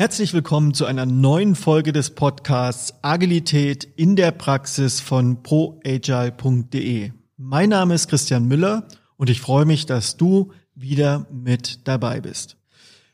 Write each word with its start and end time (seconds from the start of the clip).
Herzlich 0.00 0.32
willkommen 0.32 0.72
zu 0.72 0.86
einer 0.86 1.04
neuen 1.04 1.54
Folge 1.54 1.92
des 1.92 2.14
Podcasts 2.14 2.94
Agilität 3.02 3.84
in 3.84 4.16
der 4.16 4.30
Praxis 4.30 4.98
von 4.98 5.42
proagile.de. 5.42 7.10
Mein 7.36 7.68
Name 7.68 7.92
ist 7.92 8.08
Christian 8.08 8.48
Müller 8.48 8.88
und 9.18 9.28
ich 9.28 9.42
freue 9.42 9.66
mich, 9.66 9.84
dass 9.84 10.16
du 10.16 10.52
wieder 10.74 11.26
mit 11.30 11.86
dabei 11.86 12.22
bist. 12.22 12.56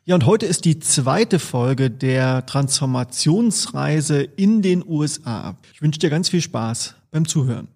Ja, 0.04 0.14
und 0.14 0.26
heute 0.26 0.46
ist 0.46 0.64
die 0.64 0.78
zweite 0.78 1.40
Folge 1.40 1.90
der 1.90 2.46
Transformationsreise 2.46 4.22
in 4.22 4.62
den 4.62 4.84
USA. 4.86 5.56
Ich 5.74 5.82
wünsche 5.82 5.98
dir 5.98 6.08
ganz 6.08 6.28
viel 6.28 6.40
Spaß 6.40 6.94
beim 7.10 7.26
Zuhören. 7.26 7.66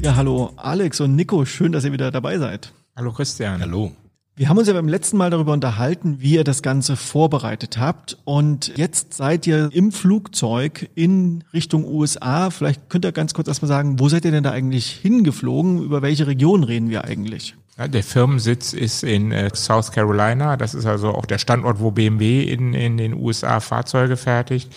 Ja, 0.00 0.16
hallo 0.16 0.54
Alex 0.56 1.00
und 1.00 1.14
Nico, 1.14 1.44
schön, 1.44 1.70
dass 1.70 1.84
ihr 1.84 1.92
wieder 1.92 2.10
dabei 2.10 2.38
seid. 2.38 2.72
Hallo 2.94 3.10
Christian. 3.10 3.62
Hallo. 3.62 3.92
Wir 4.36 4.50
haben 4.50 4.58
uns 4.58 4.68
ja 4.68 4.74
beim 4.74 4.88
letzten 4.88 5.16
Mal 5.16 5.30
darüber 5.30 5.54
unterhalten, 5.54 6.20
wie 6.20 6.34
ihr 6.34 6.44
das 6.44 6.62
Ganze 6.62 6.96
vorbereitet 6.96 7.78
habt. 7.78 8.18
Und 8.24 8.76
jetzt 8.76 9.14
seid 9.14 9.46
ihr 9.46 9.70
im 9.72 9.92
Flugzeug 9.92 10.90
in 10.94 11.42
Richtung 11.54 11.86
USA. 11.86 12.50
Vielleicht 12.50 12.90
könnt 12.90 13.06
ihr 13.06 13.12
ganz 13.12 13.32
kurz 13.32 13.48
erstmal 13.48 13.68
sagen, 13.68 13.98
wo 13.98 14.10
seid 14.10 14.26
ihr 14.26 14.30
denn 14.30 14.44
da 14.44 14.50
eigentlich 14.50 14.90
hingeflogen? 14.90 15.82
Über 15.82 16.02
welche 16.02 16.26
Region 16.26 16.64
reden 16.64 16.90
wir 16.90 17.04
eigentlich? 17.04 17.54
Ja, 17.78 17.88
der 17.88 18.02
Firmensitz 18.02 18.74
ist 18.74 19.02
in 19.04 19.32
äh, 19.32 19.50
South 19.54 19.92
Carolina. 19.92 20.58
Das 20.58 20.74
ist 20.74 20.84
also 20.84 21.14
auch 21.14 21.24
der 21.24 21.38
Standort, 21.38 21.80
wo 21.80 21.92
BMW 21.92 22.42
in, 22.42 22.74
in 22.74 22.98
den 22.98 23.14
USA 23.14 23.60
Fahrzeuge 23.60 24.18
fertigt. 24.18 24.70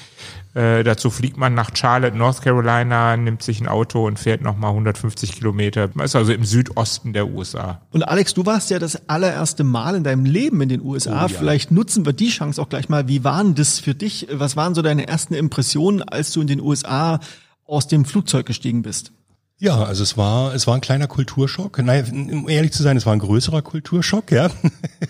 Äh, 0.56 0.86
dazu 0.86 1.10
fliegt 1.10 1.36
man 1.36 1.54
nach 1.54 1.76
Charlotte, 1.76 2.16
North 2.16 2.42
Carolina, 2.42 3.18
nimmt 3.18 3.44
sich 3.44 3.60
ein 3.60 3.68
Auto 3.68 4.08
und 4.08 4.18
fährt 4.18 4.42
nochmal 4.42 4.70
150 4.70 5.34
Kilometer. 5.34 5.90
Man 5.96 6.06
ist 6.06 6.16
also 6.16 6.32
im 6.32 6.46
Südosten 6.46 7.12
der 7.12 7.28
USA. 7.28 7.82
Und 7.92 8.08
Alex, 8.08 8.34
du 8.34 8.46
warst 8.46 8.70
ja 8.70 8.80
das 8.80 9.10
allererste 9.10 9.66
Mal 9.66 9.96
in 9.96 10.06
deinem 10.06 10.24
Leben 10.24 10.62
in 10.62 10.70
den 10.70 10.82
USA. 10.82 11.26
Oh, 11.26 11.28
ja. 11.28 11.28
Vielleicht 11.28 11.72
nutzen 11.72 12.06
wir 12.06 12.14
die 12.14 12.30
Chance 12.30 12.62
auch 12.62 12.70
gleich 12.70 12.88
mal. 12.88 13.10
Wie 13.10 13.26
waren 13.26 13.54
das 13.54 13.80
für 13.80 13.96
dich? 13.96 14.28
Was 14.32 14.56
waren 14.56 14.76
so 14.76 14.82
deine 14.82 15.10
ersten 15.10 15.34
Impressionen, 15.34 16.02
als 16.02 16.32
du 16.32 16.40
in 16.40 16.48
den 16.48 16.62
USA 16.62 17.20
aus 17.66 17.88
dem 17.88 18.06
Flugzeug 18.06 18.46
gestiegen 18.46 18.82
bist? 18.82 19.12
Ja, 19.58 19.84
also 19.84 20.04
es 20.04 20.18
war, 20.18 20.54
es 20.54 20.68
war 20.68 20.76
ein 20.76 20.82
kleiner 20.82 21.08
Kulturschock. 21.08 21.82
Nein, 21.82 22.30
um 22.32 22.50
ehrlich 22.50 22.74
zu 22.74 22.84
sein, 22.84 22.98
es 22.98 23.06
war 23.06 23.14
ein 23.14 23.20
größerer 23.20 23.62
Kulturschock, 23.62 24.32
ja. 24.32 24.50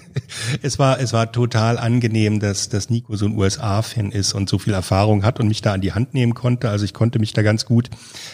es 0.61 0.77
war, 0.77 0.99
es 0.99 1.13
war 1.13 1.31
total 1.31 1.79
angenehm, 1.79 2.39
dass, 2.39 2.69
dass 2.69 2.91
Nico 2.91 3.15
so 3.15 3.25
ein 3.25 3.35
USA-Fan 3.35 4.11
ist 4.11 4.33
und 4.33 4.47
so 4.47 4.59
viel 4.59 4.73
Erfahrung 4.73 5.23
hat 5.23 5.39
und 5.39 5.47
mich 5.47 5.61
da 5.61 5.73
an 5.73 5.81
die 5.81 5.93
Hand 5.93 6.13
nehmen 6.13 6.35
konnte. 6.35 6.69
Also 6.69 6.85
ich 6.85 6.93
konnte 6.93 7.17
mich 7.17 7.33
da 7.33 7.41
ganz 7.41 7.65
gut 7.65 7.89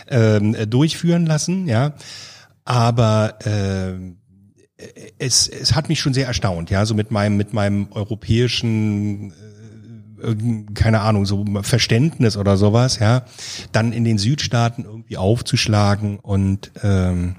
ähm, 0.09 0.55
durchführen 0.69 1.25
lassen, 1.25 1.69
ja. 1.69 1.93
Aber 2.65 3.39
äh, 3.45 3.93
es, 5.17 5.47
es 5.47 5.75
hat 5.75 5.87
mich 5.87 6.01
schon 6.01 6.13
sehr 6.13 6.27
erstaunt, 6.27 6.69
ja, 6.71 6.85
so 6.85 6.93
mit 6.93 7.11
meinem, 7.11 7.37
mit 7.37 7.53
meinem 7.53 7.87
europäischen 7.91 9.33
keine 10.73 11.01
Ahnung, 11.01 11.25
so 11.25 11.45
Verständnis 11.61 12.37
oder 12.37 12.57
sowas, 12.57 12.99
ja, 12.99 13.23
dann 13.71 13.93
in 13.93 14.03
den 14.03 14.17
Südstaaten 14.17 14.85
irgendwie 14.85 15.17
aufzuschlagen 15.17 16.19
und 16.19 16.71
ähm, 16.83 17.35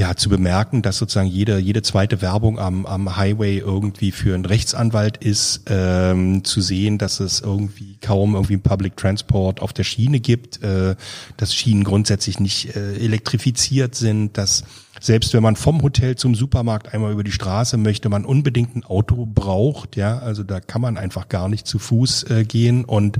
ja, 0.00 0.16
zu 0.16 0.30
bemerken, 0.30 0.80
dass 0.80 0.96
sozusagen 0.96 1.28
jede, 1.28 1.58
jede 1.58 1.82
zweite 1.82 2.22
Werbung 2.22 2.58
am, 2.58 2.86
am 2.86 3.16
Highway 3.16 3.58
irgendwie 3.58 4.12
für 4.12 4.34
einen 4.34 4.46
Rechtsanwalt 4.46 5.18
ist, 5.18 5.64
ähm, 5.66 6.42
zu 6.42 6.62
sehen, 6.62 6.96
dass 6.96 7.20
es 7.20 7.40
irgendwie 7.42 7.98
kaum 8.00 8.34
irgendwie 8.34 8.56
Public 8.56 8.96
Transport 8.96 9.60
auf 9.60 9.74
der 9.74 9.84
Schiene 9.84 10.20
gibt, 10.20 10.62
äh, 10.62 10.96
dass 11.36 11.54
Schienen 11.54 11.84
grundsätzlich 11.84 12.40
nicht 12.40 12.74
äh, 12.76 12.94
elektrifiziert 12.94 13.94
sind, 13.94 14.38
dass 14.38 14.64
selbst 15.00 15.32
wenn 15.32 15.42
man 15.42 15.56
vom 15.56 15.82
Hotel 15.82 16.14
zum 16.16 16.34
Supermarkt 16.34 16.92
einmal 16.92 17.12
über 17.12 17.24
die 17.24 17.32
Straße 17.32 17.78
möchte, 17.78 18.08
man 18.10 18.24
unbedingt 18.24 18.76
ein 18.76 18.84
Auto 18.84 19.26
braucht, 19.26 19.96
ja, 19.96 20.18
also 20.18 20.44
da 20.44 20.60
kann 20.60 20.82
man 20.82 20.98
einfach 20.98 21.28
gar 21.28 21.48
nicht 21.48 21.66
zu 21.66 21.78
Fuß 21.78 22.24
äh, 22.30 22.44
gehen 22.44 22.84
und 22.84 23.18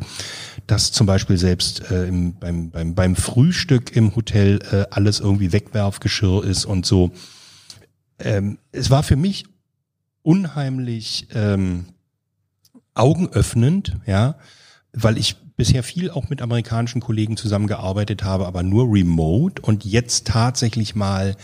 dass 0.66 0.92
zum 0.92 1.06
Beispiel 1.06 1.38
selbst 1.38 1.90
äh, 1.90 2.06
im, 2.06 2.34
beim, 2.34 2.70
beim, 2.70 2.94
beim 2.94 3.16
Frühstück 3.16 3.96
im 3.96 4.14
Hotel 4.14 4.60
äh, 4.70 4.84
alles 4.90 5.20
irgendwie 5.20 5.52
Wegwerfgeschirr 5.52 6.44
ist 6.44 6.66
und 6.66 6.84
so. 6.84 7.12
Ähm, 8.18 8.58
es 8.72 8.90
war 8.90 9.02
für 9.02 9.16
mich 9.16 9.46
unheimlich 10.22 11.28
ähm, 11.34 11.86
augenöffnend, 12.94 13.96
ja, 14.06 14.36
weil 14.92 15.16
ich 15.16 15.36
bisher 15.56 15.82
viel 15.82 16.10
auch 16.10 16.28
mit 16.28 16.42
amerikanischen 16.42 17.00
Kollegen 17.00 17.36
zusammengearbeitet 17.36 18.24
habe, 18.24 18.46
aber 18.46 18.62
nur 18.62 18.92
remote 18.92 19.60
und 19.62 19.84
jetzt 19.84 20.26
tatsächlich 20.26 20.94
mal 20.94 21.36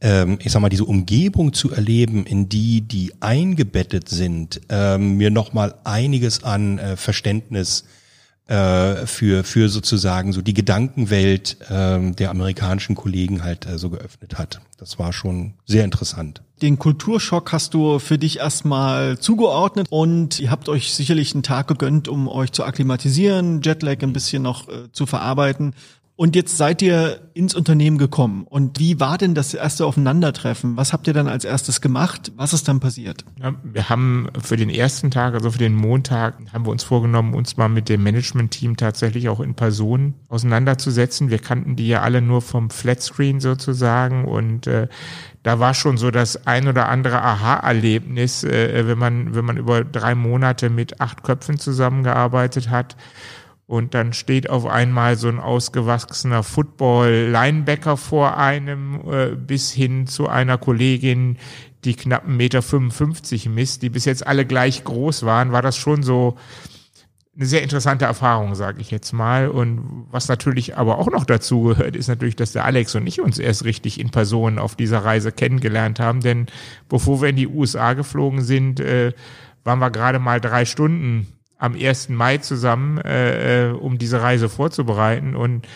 ähm, 0.00 0.38
ich 0.42 0.52
sag 0.52 0.60
mal, 0.60 0.68
diese 0.68 0.84
Umgebung 0.84 1.52
zu 1.52 1.70
erleben, 1.70 2.24
in 2.26 2.48
die 2.48 2.80
die 2.80 3.12
eingebettet 3.20 4.08
sind, 4.08 4.60
ähm, 4.68 5.16
mir 5.16 5.30
nochmal 5.30 5.74
einiges 5.84 6.42
an 6.44 6.78
äh, 6.78 6.96
Verständnis 6.96 7.84
äh, 8.50 9.06
für, 9.06 9.44
für 9.44 9.68
sozusagen 9.68 10.32
so 10.32 10.42
die 10.42 10.54
Gedankenwelt 10.54 11.58
ähm, 11.70 12.16
der 12.16 12.30
amerikanischen 12.30 12.96
Kollegen 12.96 13.44
halt 13.44 13.64
äh, 13.66 13.78
so 13.78 13.90
geöffnet 13.90 14.38
hat. 14.38 14.60
Das 14.76 14.98
war 14.98 15.12
schon 15.12 15.54
sehr 15.66 15.84
interessant. 15.84 16.42
Den 16.60 16.78
Kulturschock 16.78 17.52
hast 17.52 17.74
du 17.74 18.00
für 18.00 18.18
dich 18.18 18.38
erstmal 18.40 19.18
zugeordnet 19.18 19.86
und 19.90 20.40
ihr 20.40 20.50
habt 20.50 20.68
euch 20.68 20.92
sicherlich 20.92 21.32
einen 21.32 21.44
Tag 21.44 21.68
gegönnt, 21.68 22.08
um 22.08 22.26
euch 22.26 22.50
zu 22.50 22.64
akklimatisieren, 22.64 23.62
Jetlag 23.62 24.02
ein 24.02 24.12
bisschen 24.12 24.42
noch 24.42 24.68
äh, 24.68 24.90
zu 24.90 25.06
verarbeiten. 25.06 25.74
Und 26.20 26.36
jetzt 26.36 26.58
seid 26.58 26.82
ihr 26.82 27.30
ins 27.32 27.54
Unternehmen 27.54 27.96
gekommen. 27.96 28.44
Und 28.46 28.78
wie 28.78 29.00
war 29.00 29.16
denn 29.16 29.34
das 29.34 29.54
erste 29.54 29.86
Aufeinandertreffen? 29.86 30.76
Was 30.76 30.92
habt 30.92 31.06
ihr 31.06 31.14
dann 31.14 31.28
als 31.28 31.46
erstes 31.46 31.80
gemacht? 31.80 32.30
Was 32.36 32.52
ist 32.52 32.68
dann 32.68 32.78
passiert? 32.78 33.24
Ja, 33.40 33.54
wir 33.62 33.88
haben 33.88 34.28
für 34.38 34.58
den 34.58 34.68
ersten 34.68 35.10
Tag, 35.10 35.32
also 35.32 35.50
für 35.50 35.58
den 35.58 35.74
Montag, 35.74 36.34
haben 36.52 36.66
wir 36.66 36.72
uns 36.72 36.82
vorgenommen, 36.82 37.32
uns 37.32 37.56
mal 37.56 37.70
mit 37.70 37.88
dem 37.88 38.02
Management-Team 38.02 38.76
tatsächlich 38.76 39.30
auch 39.30 39.40
in 39.40 39.54
Person 39.54 40.12
auseinanderzusetzen. 40.28 41.30
Wir 41.30 41.38
kannten 41.38 41.74
die 41.74 41.88
ja 41.88 42.02
alle 42.02 42.20
nur 42.20 42.42
vom 42.42 42.68
Flatscreen 42.68 43.40
sozusagen 43.40 44.26
und 44.26 44.66
äh, 44.66 44.88
da 45.42 45.58
war 45.58 45.72
schon 45.72 45.96
so 45.96 46.10
das 46.10 46.46
ein 46.46 46.68
oder 46.68 46.90
andere 46.90 47.22
Aha-Erlebnis, 47.22 48.44
äh, 48.44 48.86
wenn 48.86 48.98
man 48.98 49.34
wenn 49.34 49.46
man 49.46 49.56
über 49.56 49.84
drei 49.84 50.14
Monate 50.14 50.68
mit 50.68 51.00
acht 51.00 51.22
Köpfen 51.22 51.58
zusammengearbeitet 51.58 52.68
hat 52.68 52.94
und 53.70 53.94
dann 53.94 54.12
steht 54.12 54.50
auf 54.50 54.66
einmal 54.66 55.16
so 55.16 55.28
ein 55.28 55.38
ausgewachsener 55.38 56.42
Football-Linebacker 56.42 57.96
vor 57.96 58.36
einem 58.36 59.00
äh, 59.08 59.36
bis 59.36 59.70
hin 59.70 60.08
zu 60.08 60.28
einer 60.28 60.58
Kollegin, 60.58 61.36
die 61.84 61.94
knapp 61.94 62.26
1,55 62.26 63.44
Meter 63.44 63.50
misst, 63.50 63.82
die 63.82 63.88
bis 63.88 64.06
jetzt 64.06 64.26
alle 64.26 64.44
gleich 64.44 64.82
groß 64.82 65.24
waren, 65.24 65.52
war 65.52 65.62
das 65.62 65.76
schon 65.76 66.02
so 66.02 66.36
eine 67.36 67.46
sehr 67.46 67.62
interessante 67.62 68.06
Erfahrung, 68.06 68.56
sage 68.56 68.80
ich 68.80 68.90
jetzt 68.90 69.12
mal. 69.12 69.46
Und 69.46 70.08
was 70.10 70.26
natürlich 70.26 70.76
aber 70.76 70.98
auch 70.98 71.08
noch 71.08 71.24
dazu 71.24 71.62
gehört, 71.62 71.94
ist 71.94 72.08
natürlich, 72.08 72.34
dass 72.34 72.50
der 72.50 72.64
Alex 72.64 72.96
und 72.96 73.06
ich 73.06 73.20
uns 73.20 73.38
erst 73.38 73.64
richtig 73.64 74.00
in 74.00 74.10
Person 74.10 74.58
auf 74.58 74.74
dieser 74.74 75.04
Reise 75.04 75.30
kennengelernt 75.30 76.00
haben. 76.00 76.22
Denn 76.22 76.46
bevor 76.88 77.22
wir 77.22 77.28
in 77.28 77.36
die 77.36 77.46
USA 77.46 77.92
geflogen 77.92 78.42
sind, 78.42 78.80
äh, 78.80 79.12
waren 79.62 79.78
wir 79.78 79.92
gerade 79.92 80.18
mal 80.18 80.40
drei 80.40 80.64
Stunden 80.64 81.28
am 81.60 81.74
1. 81.74 82.08
Mai 82.08 82.38
zusammen, 82.38 82.98
äh, 82.98 83.68
äh, 83.68 83.72
um 83.72 83.98
diese 83.98 84.20
Reise 84.20 84.48
vorzubereiten. 84.48 85.36
Und 85.36 85.68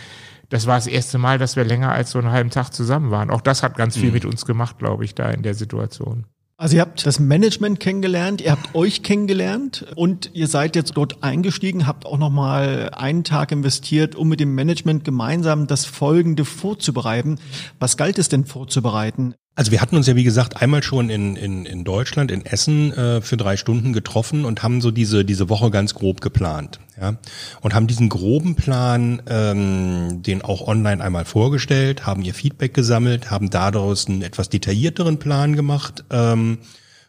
das 0.49 0.67
war 0.67 0.77
das 0.77 0.87
erste 0.87 1.19
Mal, 1.19 1.39
dass 1.39 1.56
wir 1.56 1.65
länger 1.65 1.93
als 1.93 2.11
so 2.11 2.19
einen 2.19 2.31
halben 2.31 2.50
Tag 2.50 2.71
zusammen 2.71 3.11
waren. 3.11 3.31
Auch 3.31 3.41
das 3.41 3.62
hat 3.62 3.77
ganz 3.77 3.97
viel 3.97 4.09
mhm. 4.09 4.15
mit 4.15 4.25
uns 4.25 4.45
gemacht, 4.45 4.78
glaube 4.78 5.05
ich, 5.05 5.15
da 5.15 5.31
in 5.31 5.43
der 5.43 5.55
Situation. 5.55 6.27
Also 6.56 6.77
ihr 6.77 6.83
habt 6.83 7.05
das 7.05 7.19
Management 7.19 7.81
kennengelernt, 7.81 8.41
ihr 8.41 8.53
habt 8.53 8.77
euch 8.77 9.03
kennengelernt 9.03 9.87
und 9.97 10.31
ihr 10.34 10.47
seid 10.47 10.77
jetzt 10.77 10.93
dort 10.97 11.22
eingestiegen, 11.25 11.89
habt 11.89 12.07
auch 12.07 12.16
noch 12.16 12.31
mal 12.31 12.91
einen 12.95 13.25
Tag 13.25 13.51
investiert, 13.51 14.15
um 14.15 14.28
mit 14.28 14.39
dem 14.39 14.54
Management 14.54 15.04
gemeinsam 15.04 15.66
das 15.66 15.84
Folgende 15.84 16.45
vorzubereiten. 16.45 17.41
Was 17.81 17.97
galt 17.97 18.21
es 18.21 18.28
denn 18.28 18.45
vorzubereiten? 18.45 19.34
Also 19.56 19.71
wir 19.71 19.80
hatten 19.80 19.95
uns 19.95 20.09
ja 20.09 20.16
wie 20.16 20.24
gesagt 20.24 20.60
einmal 20.60 20.83
schon 20.83 21.10
in, 21.10 21.36
in, 21.36 21.65
in 21.65 21.84
Deutschland, 21.84 22.33
in 22.33 22.45
Essen 22.45 22.92
äh, 22.92 23.21
für 23.21 23.36
drei 23.36 23.56
Stunden 23.56 23.92
getroffen 23.92 24.45
und 24.45 24.65
haben 24.65 24.80
so 24.80 24.91
diese, 24.91 25.24
diese 25.24 25.48
Woche 25.48 25.71
ganz 25.71 25.95
grob 25.95 26.21
geplant. 26.21 26.80
Ja? 27.01 27.18
Und 27.60 27.72
haben 27.72 27.86
diesen 27.86 28.09
groben 28.09 28.56
Plan, 28.56 29.22
ähm, 29.28 30.22
den 30.22 30.42
auch 30.42 30.66
online 30.66 31.03
einmal 31.03 31.24
vorgestellt, 31.24 32.04
haben 32.04 32.22
ihr 32.22 32.34
Feedback 32.34 32.74
gesammelt, 32.74 33.30
haben 33.30 33.48
daraus 33.48 34.09
einen 34.09 34.22
etwas 34.22 34.48
detaillierteren 34.48 35.18
Plan 35.18 35.54
gemacht 35.54 36.04
ähm, 36.10 36.59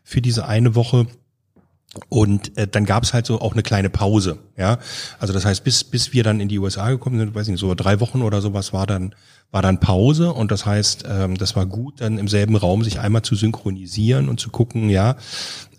für 0.03 0.21
diese 0.21 0.45
eine 0.47 0.75
Woche. 0.75 1.07
Und 2.09 2.57
äh, 2.57 2.67
dann 2.67 2.85
gab 2.85 3.03
es 3.03 3.13
halt 3.13 3.25
so 3.25 3.39
auch 3.41 3.53
eine 3.53 3.63
kleine 3.63 3.89
Pause, 3.89 4.37
ja. 4.57 4.79
Also 5.19 5.33
das 5.33 5.45
heißt, 5.45 5.63
bis 5.63 5.83
bis 5.83 6.13
wir 6.13 6.23
dann 6.23 6.39
in 6.39 6.47
die 6.47 6.59
USA 6.59 6.89
gekommen 6.89 7.19
sind, 7.19 7.35
weiß 7.35 7.47
nicht, 7.47 7.59
so 7.59 7.73
drei 7.75 7.99
Wochen 7.99 8.21
oder 8.21 8.41
sowas 8.41 8.73
war 8.73 8.87
dann 8.87 9.15
war 9.51 9.61
dann 9.61 9.79
Pause 9.79 10.33
und 10.33 10.51
das 10.51 10.65
heißt, 10.65 11.05
ähm, 11.07 11.37
das 11.37 11.55
war 11.55 11.65
gut, 11.65 12.01
dann 12.01 12.17
im 12.17 12.27
selben 12.27 12.55
Raum 12.57 12.83
sich 12.83 12.99
einmal 12.99 13.21
zu 13.21 13.35
synchronisieren 13.35 14.27
und 14.27 14.39
zu 14.39 14.49
gucken, 14.49 14.89
ja, 14.89 15.15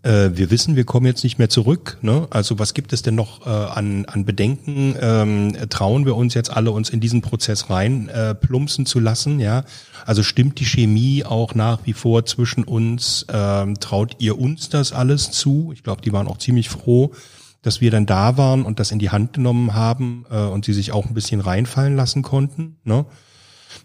äh, 0.06 0.37
wir 0.37 0.50
wissen, 0.50 0.76
wir 0.76 0.85
kommen 0.85 1.06
jetzt 1.06 1.25
nicht 1.25 1.38
mehr 1.38 1.49
zurück. 1.49 1.99
Ne? 2.00 2.29
Also 2.31 2.58
was 2.58 2.75
gibt 2.75 2.93
es 2.93 3.03
denn 3.03 3.17
noch 3.17 3.47
äh, 3.47 3.50
an, 3.50 4.05
an 4.06 4.25
Bedenken? 4.25 4.94
Ähm, 5.00 5.56
trauen 5.69 6.06
wir 6.06 6.17
uns 6.17 6.35
jetzt 6.35 6.50
alle, 6.50 6.70
uns 6.70 6.91
in 6.91 7.00
diesen 7.00 7.23
Prozess 7.23 7.69
rein 7.70 8.08
äh, 8.08 8.35
plumpsen 8.35 8.87
zu 8.87 9.00
lassen? 9.00 9.41
Ja, 9.41 9.64
also 10.05 10.23
stimmt 10.23 10.61
die 10.61 10.64
Chemie 10.64 11.25
auch 11.25 11.55
nach 11.55 11.81
wie 11.85 11.93
vor 11.93 12.25
zwischen 12.25 12.62
uns? 12.62 13.26
Ähm, 13.29 13.81
traut 13.81 14.17
ihr 14.19 14.38
uns 14.38 14.69
das 14.69 14.93
alles 14.93 15.32
zu? 15.32 15.73
Ich 15.73 15.82
glaube, 15.82 16.03
die 16.03 16.12
waren 16.12 16.29
auch 16.29 16.38
ziemlich 16.38 16.69
froh, 16.69 17.12
dass 17.62 17.81
wir 17.81 17.91
dann 17.91 18.06
da 18.06 18.37
waren 18.37 18.64
und 18.64 18.79
das 18.79 18.93
in 18.93 19.00
die 19.00 19.11
Hand 19.11 19.32
genommen 19.32 19.75
haben 19.75 20.25
äh, 20.31 20.38
und 20.38 20.64
sie 20.64 20.73
sich 20.73 20.93
auch 20.93 21.06
ein 21.06 21.14
bisschen 21.14 21.41
reinfallen 21.41 21.97
lassen 21.97 22.23
konnten. 22.23 22.76
Ne? 22.85 23.06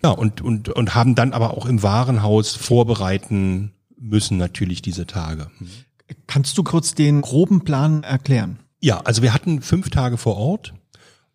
Ja, 0.03 0.11
und, 0.11 0.41
und, 0.41 0.69
und 0.69 0.93
haben 0.93 1.15
dann 1.15 1.33
aber 1.33 1.57
auch 1.57 1.65
im 1.65 1.81
Warenhaus 1.81 2.55
vorbereiten 2.55 3.71
müssen 4.01 4.37
natürlich 4.37 4.81
diese 4.81 5.05
Tage. 5.05 5.47
Kannst 6.27 6.57
du 6.57 6.63
kurz 6.63 6.95
den 6.95 7.21
groben 7.21 7.63
Plan 7.63 8.03
erklären? 8.03 8.59
Ja, 8.79 9.01
also 9.01 9.21
wir 9.21 9.33
hatten 9.33 9.61
fünf 9.61 9.89
Tage 9.89 10.17
vor 10.17 10.37
Ort 10.37 10.73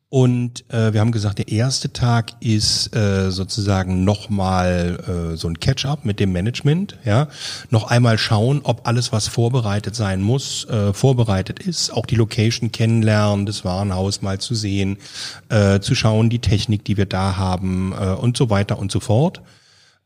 und 0.09 0.65
äh, 0.73 0.93
wir 0.93 1.01
haben 1.01 1.11
gesagt, 1.11 1.39
der 1.39 1.49
erste 1.49 1.93
Tag 1.93 2.33
ist 2.41 2.95
äh, 2.95 3.31
sozusagen 3.33 4.05
nochmal 4.05 5.33
äh, 5.35 5.37
so 5.37 5.49
ein 5.49 5.59
Catch-up 5.59 6.05
mit 6.05 6.21
dem 6.21 6.31
Management, 6.31 6.97
ja, 7.05 7.27
noch 7.71 7.91
einmal 7.91 8.17
schauen, 8.17 8.61
ob 8.63 8.87
alles, 8.87 9.13
was 9.13 9.27
vorbereitet 9.27 9.97
sein 9.97 10.23
muss, 10.23 10.65
äh, 10.67 10.93
vorbereitet 10.93 11.59
ist, 11.59 11.91
auch 11.91 12.07
die 12.07 12.15
Location 12.15 12.71
kennenlernen, 12.71 13.47
das 13.47 13.65
Warenhaus 13.65 14.23
mal 14.23 14.39
zu 14.39 14.55
sehen, 14.55 14.99
äh, 15.49 15.81
zu 15.81 15.97
schauen, 15.97 16.31
die 16.31 16.41
Technik, 16.41 16.85
die 16.85 16.97
wir 16.97 17.07
da 17.07 17.37
haben 17.37 17.93
äh, 17.93 18.11
und 18.13 18.37
so 18.37 18.49
weiter 18.49 18.79
und 18.79 18.93
so 18.93 19.01
fort. 19.01 19.43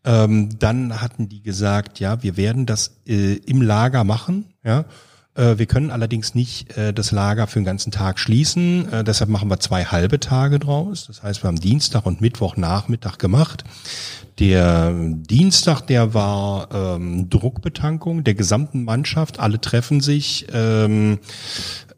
Ähm, 0.03 0.59
dann 0.59 1.03
hatten 1.03 1.29
die 1.29 1.43
gesagt, 1.43 2.01
ja, 2.01 2.23
wir 2.23 2.39
werden 2.39 2.65
das 2.65 2.97
äh, 3.07 3.35
im 3.35 3.61
Lager 3.61 4.05
machen, 4.05 4.47
ja. 4.65 4.85
Äh, 5.35 5.59
wir 5.59 5.67
können 5.67 5.91
allerdings 5.91 6.35
nicht 6.35 6.77
äh, 6.77 6.93
das 6.93 7.13
Lager 7.13 7.47
für 7.47 7.61
den 7.61 7.65
ganzen 7.65 7.93
Tag 7.93 8.19
schließen. 8.19 8.93
Äh, 8.93 9.05
deshalb 9.05 9.31
machen 9.31 9.49
wir 9.49 9.61
zwei 9.61 9.85
halbe 9.85 10.19
Tage 10.21 10.59
draus. 10.59 11.07
Das 11.07 11.23
heißt, 11.23 11.43
wir 11.43 11.49
haben 11.49 11.61
Dienstag 11.61 12.05
und 12.07 12.21
Mittwochnachmittag 12.21 13.19
gemacht. 13.19 13.65
Der 14.39 14.93
Dienstag, 14.95 15.83
der 15.83 16.15
war 16.15 16.69
ähm, 16.73 17.29
Druckbetankung 17.29 18.25
der 18.25 18.35
gesamten 18.35 18.85
Mannschaft. 18.85 19.39
Alle 19.39 19.61
treffen 19.61 20.01
sich. 20.01 20.47
Ähm, 20.53 21.19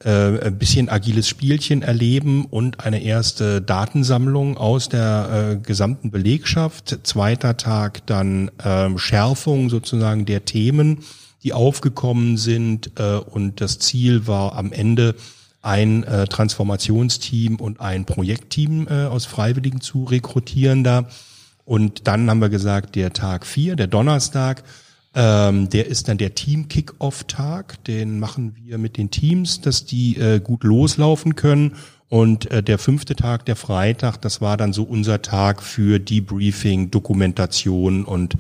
äh, 0.04 0.46
ein 0.46 0.58
bisschen 0.58 0.88
agiles 0.88 1.28
Spielchen 1.28 1.82
erleben 1.82 2.44
und 2.46 2.84
eine 2.84 3.02
erste 3.02 3.62
Datensammlung 3.62 4.56
aus 4.56 4.88
der 4.88 5.52
äh, 5.52 5.56
gesamten 5.56 6.10
Belegschaft. 6.10 6.98
Zweiter 7.04 7.56
Tag 7.56 8.04
dann 8.06 8.50
ähm, 8.64 8.98
Schärfung 8.98 9.70
sozusagen 9.70 10.24
der 10.24 10.44
Themen, 10.44 11.04
die 11.42 11.52
aufgekommen 11.52 12.36
sind 12.36 12.92
äh, 12.98 13.16
und 13.16 13.60
das 13.60 13.78
Ziel 13.78 14.26
war 14.26 14.56
am 14.56 14.72
Ende 14.72 15.14
ein 15.62 16.02
äh, 16.04 16.26
Transformationsteam 16.26 17.56
und 17.56 17.80
ein 17.80 18.04
Projektteam 18.04 18.88
äh, 18.88 19.04
aus 19.06 19.24
Freiwilligen 19.24 19.80
zu 19.80 20.04
rekrutieren 20.04 20.82
da. 20.84 21.08
Und 21.64 22.08
dann 22.08 22.28
haben 22.28 22.40
wir 22.40 22.48
gesagt, 22.48 22.96
der 22.96 23.12
Tag 23.12 23.46
vier, 23.46 23.76
der 23.76 23.86
Donnerstag, 23.86 24.64
ähm, 25.14 25.68
der 25.68 25.86
ist 25.86 26.08
dann 26.08 26.18
der 26.18 26.34
Team-Kick-Off-Tag. 26.34 27.84
Den 27.84 28.18
machen 28.18 28.56
wir 28.56 28.78
mit 28.78 28.96
den 28.96 29.10
Teams, 29.10 29.60
dass 29.60 29.84
die 29.84 30.16
äh, 30.16 30.40
gut 30.40 30.64
loslaufen 30.64 31.36
können. 31.36 31.76
Und 32.12 32.50
äh, 32.50 32.62
der 32.62 32.76
fünfte 32.76 33.16
Tag, 33.16 33.46
der 33.46 33.56
Freitag, 33.56 34.18
das 34.18 34.42
war 34.42 34.58
dann 34.58 34.74
so 34.74 34.82
unser 34.82 35.22
Tag 35.22 35.62
für 35.62 35.98
Debriefing, 35.98 36.90
Dokumentation 36.90 38.04
und 38.04 38.36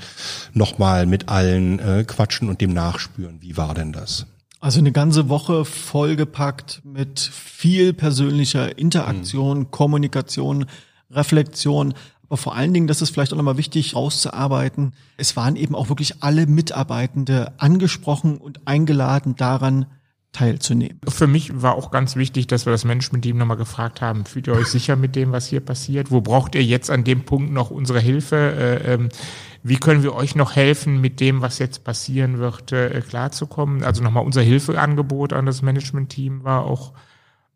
nochmal 0.52 1.06
mit 1.06 1.30
allen 1.30 1.78
äh, 1.78 2.04
quatschen 2.06 2.50
und 2.50 2.60
dem 2.60 2.74
nachspüren. 2.74 3.40
Wie 3.40 3.56
war 3.56 3.72
denn 3.72 3.94
das? 3.94 4.26
Also 4.60 4.78
eine 4.78 4.92
ganze 4.92 5.30
Woche 5.30 5.64
vollgepackt 5.64 6.82
mit 6.84 7.18
viel 7.18 7.94
persönlicher 7.94 8.76
Interaktion, 8.76 9.60
mhm. 9.60 9.70
Kommunikation, 9.70 10.66
Reflexion. 11.10 11.94
Aber 12.24 12.36
vor 12.36 12.54
allen 12.54 12.74
Dingen, 12.74 12.88
das 12.88 13.00
ist 13.00 13.08
vielleicht 13.08 13.32
auch 13.32 13.38
nochmal 13.38 13.56
wichtig 13.56 13.96
rauszuarbeiten, 13.96 14.92
es 15.16 15.34
waren 15.34 15.56
eben 15.56 15.74
auch 15.74 15.88
wirklich 15.88 16.22
alle 16.22 16.46
Mitarbeitende 16.46 17.54
angesprochen 17.56 18.36
und 18.36 18.66
eingeladen 18.66 19.34
daran, 19.36 19.86
teilzunehmen. 20.32 20.98
Für 21.06 21.26
mich 21.26 21.62
war 21.62 21.74
auch 21.74 21.90
ganz 21.90 22.16
wichtig, 22.16 22.46
dass 22.46 22.66
wir 22.66 22.72
das 22.72 22.84
Management-Team 22.84 23.36
nochmal 23.36 23.58
gefragt 23.58 24.00
haben, 24.00 24.24
fühlt 24.24 24.46
ihr 24.46 24.54
euch 24.54 24.68
sicher 24.68 24.96
mit 24.96 25.14
dem, 25.14 25.30
was 25.30 25.46
hier 25.46 25.60
passiert? 25.60 26.10
Wo 26.10 26.22
braucht 26.22 26.54
ihr 26.54 26.64
jetzt 26.64 26.90
an 26.90 27.04
dem 27.04 27.24
Punkt 27.24 27.52
noch 27.52 27.70
unsere 27.70 28.00
Hilfe? 28.00 28.36
Äh, 28.36 28.94
ähm, 28.94 29.08
wie 29.62 29.76
können 29.76 30.02
wir 30.02 30.14
euch 30.14 30.34
noch 30.34 30.56
helfen, 30.56 31.00
mit 31.00 31.20
dem, 31.20 31.42
was 31.42 31.58
jetzt 31.58 31.84
passieren 31.84 32.38
wird, 32.38 32.72
äh, 32.72 33.02
klarzukommen? 33.02 33.84
Also 33.84 34.02
nochmal 34.02 34.24
unser 34.24 34.42
Hilfeangebot 34.42 35.34
an 35.34 35.46
das 35.46 35.62
Management-Team 35.62 36.44
war 36.44 36.64
auch 36.64 36.92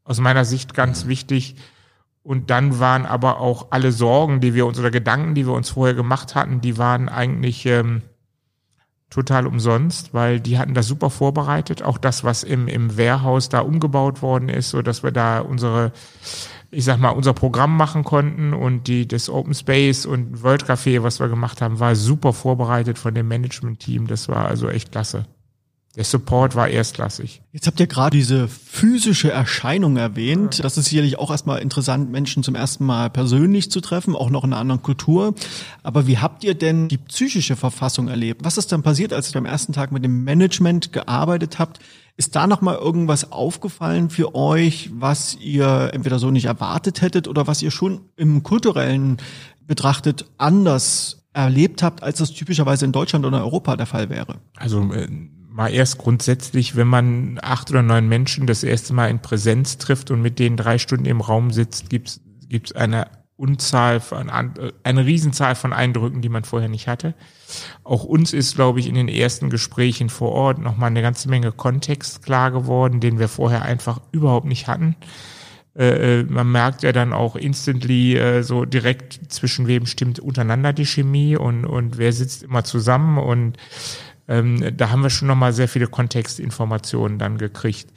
aus 0.05 0.21
meiner 0.21 0.45
Sicht 0.45 0.75
ganz 0.75 1.07
wichtig. 1.07 1.57
Und 2.23 2.51
dann 2.51 2.79
waren 2.79 3.07
aber 3.07 3.41
auch 3.41 3.69
alle 3.71 3.91
Sorgen, 3.91 4.41
die 4.41 4.53
wir 4.53 4.67
uns 4.67 4.79
oder 4.79 4.91
Gedanken, 4.91 5.35
die 5.35 5.47
wir 5.47 5.55
uns 5.55 5.71
vorher 5.71 5.95
gemacht 5.95 6.35
hatten, 6.35 6.61
die 6.61 6.77
waren 6.77 7.09
eigentlich 7.09 7.65
ähm, 7.67 8.03
total 9.11 9.47
umsonst, 9.47 10.15
weil 10.15 10.41
die 10.41 10.59
hatten 10.59 10.75
das 10.75 10.87
super 10.87 11.11
vorbereitet. 11.11 11.83
Auch 11.83 11.99
das, 11.99 12.25
was 12.25 12.43
im, 12.43 12.69
im 12.69 12.99
Warehouse 12.99 13.49
da 13.49 13.61
umgebaut 13.61 14.23
worden 14.23 14.49
ist, 14.49 14.71
so 14.71 14.83
dass 14.83 15.03
wir 15.03 15.13
da 15.13 15.41
unsere, 15.41 15.93
ich 16.71 16.85
sag 16.85 16.99
mal, 16.99 17.11
unser 17.11 17.33
Programm 17.33 17.77
machen 17.77 18.05
konnten 18.05 18.53
und 18.53 18.89
die, 18.89 19.07
das 19.07 19.29
Open 19.29 19.55
Space 19.55 20.07
und 20.07 20.43
World 20.43 20.65
Café, 20.65 21.03
was 21.03 21.21
wir 21.21 21.29
gemacht 21.29 21.63
haben, 21.63 21.79
war 21.79 21.95
super 21.95 22.33
vorbereitet 22.33 22.99
von 22.99 23.15
dem 23.15 23.29
Management-Team. 23.29 24.07
Das 24.07 24.29
war 24.29 24.47
also 24.47 24.69
echt 24.69 24.93
klasse. 24.93 25.27
Der 25.97 26.05
Support 26.05 26.55
war 26.55 26.69
erstklassig. 26.69 27.41
Jetzt 27.53 27.67
habt 27.67 27.81
ihr 27.81 27.87
gerade 27.87 28.15
diese 28.15 28.49
physische 28.49 29.33
Erscheinung 29.33 29.97
erwähnt. 29.97 30.63
Das 30.63 30.77
ist 30.77 30.91
sicherlich 30.91 31.19
auch 31.19 31.31
erstmal 31.31 31.63
interessant, 31.63 32.13
Menschen 32.13 32.43
zum 32.43 32.55
ersten 32.55 32.85
Mal 32.85 33.09
persönlich 33.09 33.71
zu 33.71 33.81
treffen, 33.81 34.15
auch 34.15 34.29
noch 34.29 34.45
in 34.45 34.53
einer 34.53 34.61
anderen 34.61 34.83
Kultur. 34.83 35.35
Aber 35.83 36.07
wie 36.07 36.19
habt 36.19 36.45
ihr 36.45 36.55
denn 36.55 36.89
die 36.89 36.99
psychische 36.99 37.57
Verfassung 37.57 38.09
erlebt? 38.09 38.45
Was 38.45 38.59
ist 38.59 38.73
dann 38.73 38.83
passiert, 38.83 39.15
als 39.15 39.31
ihr 39.31 39.35
beim 39.41 39.47
ersten 39.47 39.73
Tag 39.73 39.91
mit 39.91 40.05
dem 40.05 40.23
Management 40.23 40.93
gearbeitet 40.93 41.59
habt? 41.59 41.79
Ist 42.19 42.37
da 42.37 42.47
noch 42.47 42.61
mal 42.61 42.77
irgendwas 42.77 43.33
aufgefallen 43.33 44.11
für 44.11 44.35
euch, 44.35 44.91
was 44.93 45.35
ihr 45.41 45.91
entweder 45.95 46.19
so 46.19 46.31
nicht 46.31 46.45
erwartet 46.45 47.01
hättet 47.01 47.27
oder 47.27 47.47
was 47.47 47.63
ihr 47.63 47.71
schon 47.71 48.03
im 48.17 48.43
kulturellen 48.43 49.17
betrachtet 49.67 50.27
anders 50.37 51.23
erlebt 51.33 51.83
habt, 51.83 52.03
als 52.03 52.19
das 52.19 52.33
typischerweise 52.33 52.85
in 52.85 52.93
Deutschland 52.93 53.25
oder 53.25 53.43
Europa 53.43 53.77
der 53.77 53.87
Fall 53.87 54.11
wäre? 54.11 54.37
Also 54.57 54.93
äh, 54.93 55.09
mal 55.57 55.73
erst 55.73 55.97
grundsätzlich, 55.99 56.77
wenn 56.77 56.87
man 56.87 57.39
acht 57.43 57.71
oder 57.71 57.83
neun 57.83 58.09
Menschen 58.09 58.47
das 58.47 58.63
erste 58.63 58.93
Mal 58.93 59.09
in 59.09 59.21
Präsenz 59.21 59.79
trifft 59.79 60.11
und 60.11 60.21
mit 60.21 60.39
denen 60.39 60.59
drei 60.59 60.77
Stunden 60.77 61.07
im 61.07 61.23
Raum 61.23 61.51
sitzt, 61.51 61.89
gibt's 61.89 62.21
gibt's 62.49 62.73
eine 62.73 63.09
Unzahl 63.37 64.01
von 64.01 64.31
eine 64.31 65.07
Riesenzahl 65.07 65.55
von 65.55 65.73
Eindrücken, 65.73 66.23
die 66.23 66.29
man 66.29 66.45
vorher 66.45 66.69
nicht 66.69 66.89
hatte. 66.89 67.15
Auch 67.85 68.05
uns 68.05 68.33
ist, 68.33 68.55
glaube 68.55 68.81
ich, 68.81 68.87
in 68.87 68.95
den 68.95 69.09
ersten 69.09 69.51
Gesprächen 69.51 70.11
vor 70.11 70.33
Ort 70.33 70.59
nochmal 70.59 70.89
eine 70.89 71.03
ganze 71.03 71.29
Menge 71.29 71.53
Kontext 71.53 72.23
klar 72.23 72.51
geworden, 72.51 73.01
den 73.01 73.19
wir 73.19 73.29
vorher 73.29 73.63
einfach 73.63 74.01
überhaupt 74.13 74.47
nicht 74.47 74.69
hatten. 74.69 74.95
Äh, 75.77 76.21
äh, 76.21 76.25
man 76.25 76.51
merkt 76.51 76.83
ja 76.83 76.93
dann 76.93 77.13
auch 77.13 77.37
instantly 77.37 78.17
äh, 78.17 78.43
so 78.43 78.65
direkt 78.65 79.21
zwischen 79.31 79.67
wem 79.67 79.85
stimmt 79.85 80.19
untereinander 80.19 80.73
die 80.73 80.87
Chemie 80.87 81.37
und 81.37 81.67
und 81.67 81.99
wer 81.99 82.13
sitzt 82.15 82.45
immer 82.45 82.65
zusammen 82.65 83.19
und 83.19 83.59
ähm, 84.29 84.77
da 84.77 84.91
haben 84.91 85.03
wir 85.03 85.11
schon 85.11 85.29
nochmal 85.29 85.53
sehr 85.53 85.69
viele 85.69 85.87
Kontextinformationen 85.87 87.19
dann 87.19 87.39
gekriegt. 87.39 87.93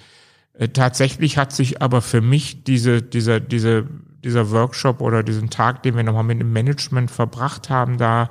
Äh, 0.53 0.69
tatsächlich 0.69 1.37
hat 1.37 1.51
sich 1.53 1.81
aber 1.81 2.01
für 2.01 2.21
mich 2.21 2.63
diese, 2.63 3.01
dieser, 3.01 3.39
diese, 3.39 3.87
dieser 4.23 4.51
Workshop 4.51 5.01
oder 5.01 5.23
diesen 5.23 5.49
Tag, 5.49 5.83
den 5.83 5.95
wir 5.95 6.03
nochmal 6.03 6.23
mit 6.23 6.39
dem 6.39 6.53
Management 6.53 7.09
verbracht 7.09 7.69
haben, 7.69 7.97
da 7.97 8.29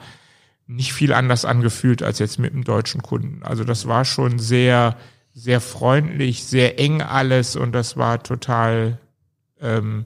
nicht 0.67 0.93
viel 0.93 1.13
anders 1.13 1.45
angefühlt 1.45 2.03
als 2.03 2.19
jetzt 2.19 2.39
mit 2.39 2.53
dem 2.53 2.63
deutschen 2.63 3.03
Kunden. 3.03 3.43
Also 3.43 3.65
das 3.65 3.89
war 3.89 4.05
schon 4.05 4.39
sehr, 4.39 4.97
sehr 5.33 5.61
freundlich, 5.61 6.45
sehr 6.45 6.79
eng 6.79 7.01
alles 7.01 7.57
und 7.57 7.73
das 7.73 7.97
war 7.97 8.23
total, 8.23 8.99
ähm, 9.61 10.05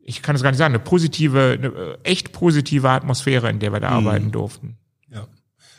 ich 0.00 0.22
kann 0.22 0.36
es 0.36 0.42
gar 0.42 0.50
nicht 0.50 0.58
sagen, 0.58 0.74
eine 0.74 0.82
positive, 0.82 1.58
eine 1.58 1.66
äh, 1.66 1.98
echt 2.04 2.32
positive 2.32 2.88
Atmosphäre, 2.88 3.50
in 3.50 3.58
der 3.58 3.72
wir 3.72 3.80
da 3.80 3.90
mhm. 3.90 4.06
arbeiten 4.06 4.30
durften. 4.30 4.78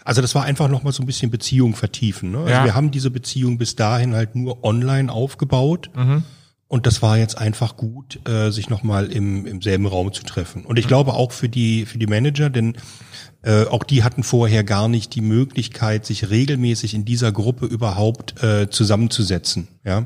Also 0.06 0.22
das 0.22 0.36
war 0.36 0.44
einfach 0.44 0.70
nochmal 0.70 0.94
so 0.94 1.04
ein 1.04 1.08
bisschen 1.08 1.32
Beziehung 1.32 1.76
vertiefen. 1.76 2.32
Ne? 2.32 2.38
Also 2.38 2.52
ja. 2.52 2.64
wir 2.64 2.76
haben 2.76 2.92
diese 2.92 3.10
Beziehung 3.10 3.58
bis 3.58 3.76
dahin 3.76 4.14
halt 4.14 4.36
nur 4.36 4.64
online 4.64 5.12
aufgebaut. 5.12 5.90
Mhm. 5.96 6.24
Und 6.68 6.86
das 6.86 7.02
war 7.02 7.18
jetzt 7.18 7.38
einfach 7.38 7.76
gut, 7.76 8.28
äh, 8.28 8.52
sich 8.52 8.70
nochmal 8.70 9.08
im, 9.12 9.46
im 9.46 9.62
selben 9.62 9.86
Raum 9.86 10.14
zu 10.14 10.24
treffen. 10.24 10.64
Und 10.66 10.78
ich 10.78 10.86
mhm. 10.86 10.90
glaube 10.90 11.14
auch 11.14 11.32
für 11.32 11.50
die, 11.50 11.86
für 11.86 11.98
die 11.98 12.08
Manager, 12.08 12.50
denn 12.50 12.78
äh, 13.44 13.66
auch 13.66 13.84
die 13.84 14.04
hatten 14.04 14.24
vorher 14.24 14.64
gar 14.64 14.88
nicht 14.88 15.16
die 15.16 15.22
Möglichkeit, 15.22 16.06
sich 16.06 16.30
regelmäßig 16.30 16.94
in 16.94 17.04
dieser 17.04 17.32
Gruppe 17.32 17.66
überhaupt 17.66 18.42
äh, 18.44 18.70
zusammenzusetzen. 18.70 19.68
Ja, 19.84 20.06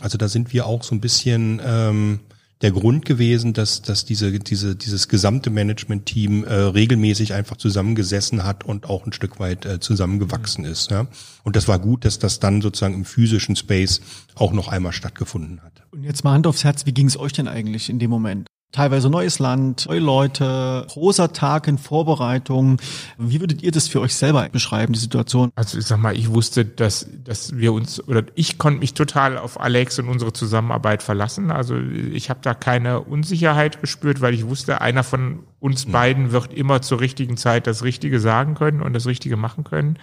Also 0.00 0.18
da 0.18 0.28
sind 0.28 0.52
wir 0.52 0.66
auch 0.66 0.82
so 0.82 0.94
ein 0.94 1.00
bisschen 1.00 1.60
ähm, 1.64 2.20
der 2.62 2.70
Grund 2.70 3.04
gewesen, 3.04 3.52
dass, 3.52 3.82
dass 3.82 4.04
diese, 4.04 4.38
diese, 4.38 4.76
dieses 4.76 5.08
gesamte 5.08 5.50
Management-Team 5.50 6.44
äh, 6.44 6.54
regelmäßig 6.54 7.34
einfach 7.34 7.56
zusammengesessen 7.56 8.44
hat 8.44 8.64
und 8.64 8.88
auch 8.88 9.04
ein 9.04 9.12
Stück 9.12 9.38
weit 9.38 9.66
äh, 9.66 9.78
zusammengewachsen 9.78 10.64
mhm. 10.64 10.70
ist. 10.70 10.90
Ja? 10.90 11.06
Und 11.44 11.56
das 11.56 11.68
war 11.68 11.78
gut, 11.78 12.04
dass 12.04 12.18
das 12.18 12.40
dann 12.40 12.62
sozusagen 12.62 12.94
im 12.94 13.04
physischen 13.04 13.56
Space 13.56 14.00
auch 14.34 14.52
noch 14.52 14.68
einmal 14.68 14.92
stattgefunden 14.92 15.62
hat. 15.62 15.82
Und 15.90 16.04
jetzt 16.04 16.24
mal 16.24 16.32
Hand 16.32 16.46
aufs 16.46 16.64
Herz, 16.64 16.86
wie 16.86 16.92
ging 16.92 17.06
es 17.06 17.18
euch 17.18 17.32
denn 17.32 17.48
eigentlich 17.48 17.90
in 17.90 17.98
dem 17.98 18.10
Moment? 18.10 18.45
Teilweise 18.72 19.08
neues 19.08 19.38
Land, 19.38 19.86
neue 19.88 20.00
Leute, 20.00 20.86
großer 20.90 21.32
Tag 21.32 21.66
in 21.66 21.78
Vorbereitung. 21.78 22.78
Wie 23.16 23.40
würdet 23.40 23.62
ihr 23.62 23.70
das 23.70 23.88
für 23.88 24.00
euch 24.00 24.14
selber 24.14 24.48
beschreiben, 24.50 24.92
die 24.92 24.98
Situation? 24.98 25.50
Also 25.54 25.78
ich 25.78 25.86
sag 25.86 25.98
mal, 25.98 26.14
ich 26.14 26.30
wusste, 26.30 26.64
dass, 26.64 27.06
dass 27.24 27.56
wir 27.56 27.72
uns, 27.72 28.06
oder 28.06 28.24
ich 28.34 28.58
konnte 28.58 28.80
mich 28.80 28.92
total 28.92 29.38
auf 29.38 29.58
Alex 29.58 29.98
und 29.98 30.08
unsere 30.08 30.32
Zusammenarbeit 30.32 31.02
verlassen. 31.02 31.50
Also 31.50 31.78
ich 31.78 32.28
habe 32.28 32.40
da 32.42 32.52
keine 32.54 33.00
Unsicherheit 33.00 33.80
gespürt, 33.80 34.20
weil 34.20 34.34
ich 34.34 34.46
wusste, 34.46 34.80
einer 34.80 35.04
von 35.04 35.44
uns 35.58 35.86
beiden 35.86 36.32
wird 36.32 36.52
immer 36.52 36.82
zur 36.82 37.00
richtigen 37.00 37.36
Zeit 37.36 37.66
das 37.66 37.82
Richtige 37.82 38.20
sagen 38.20 38.54
können 38.54 38.82
und 38.82 38.92
das 38.92 39.06
Richtige 39.06 39.36
machen 39.36 39.64
können. 39.64 39.98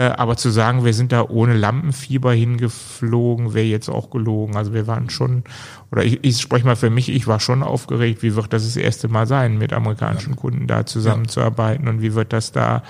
Äh, 0.00 0.14
aber 0.16 0.38
zu 0.38 0.48
sagen, 0.48 0.82
wir 0.82 0.94
sind 0.94 1.12
da 1.12 1.26
ohne 1.28 1.52
Lampenfieber 1.52 2.32
hingeflogen, 2.32 3.52
wäre 3.52 3.66
jetzt 3.66 3.90
auch 3.90 4.08
gelogen. 4.08 4.56
Also 4.56 4.72
wir 4.72 4.86
waren 4.86 5.10
schon, 5.10 5.44
oder 5.92 6.02
ich, 6.02 6.24
ich 6.24 6.40
spreche 6.40 6.64
mal 6.64 6.74
für 6.74 6.88
mich, 6.88 7.10
ich 7.10 7.26
war 7.26 7.38
schon 7.38 7.62
aufgeregt, 7.62 8.22
wie 8.22 8.34
wird 8.34 8.50
das 8.54 8.64
das 8.64 8.76
erste 8.76 9.08
Mal 9.08 9.26
sein, 9.26 9.58
mit 9.58 9.74
amerikanischen 9.74 10.36
Kunden 10.36 10.66
da 10.66 10.86
zusammenzuarbeiten 10.86 11.86
und 11.86 12.00
wie 12.00 12.14
wird 12.14 12.32
das 12.32 12.50
da 12.50 12.82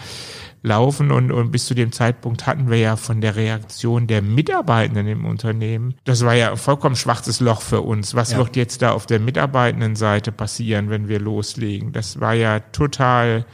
laufen 0.62 1.10
und, 1.10 1.32
und 1.32 1.50
bis 1.50 1.66
zu 1.66 1.74
dem 1.74 1.90
Zeitpunkt 1.90 2.46
hatten 2.46 2.70
wir 2.70 2.78
ja 2.78 2.94
von 2.94 3.20
der 3.20 3.34
Reaktion 3.34 4.06
der 4.06 4.22
Mitarbeitenden 4.22 5.08
im 5.08 5.24
Unternehmen, 5.24 5.96
das 6.04 6.24
war 6.24 6.34
ja 6.34 6.52
ein 6.52 6.58
vollkommen 6.58 6.94
schwarzes 6.94 7.40
Loch 7.40 7.62
für 7.62 7.80
uns. 7.80 8.14
Was 8.14 8.32
ja. 8.32 8.38
wird 8.38 8.54
jetzt 8.54 8.82
da 8.82 8.92
auf 8.92 9.06
der 9.06 9.18
Mitarbeitendenseite 9.18 10.30
passieren, 10.30 10.90
wenn 10.90 11.08
wir 11.08 11.18
loslegen? 11.18 11.90
Das 11.90 12.20
war 12.20 12.34
ja 12.34 12.60
total 12.60 13.46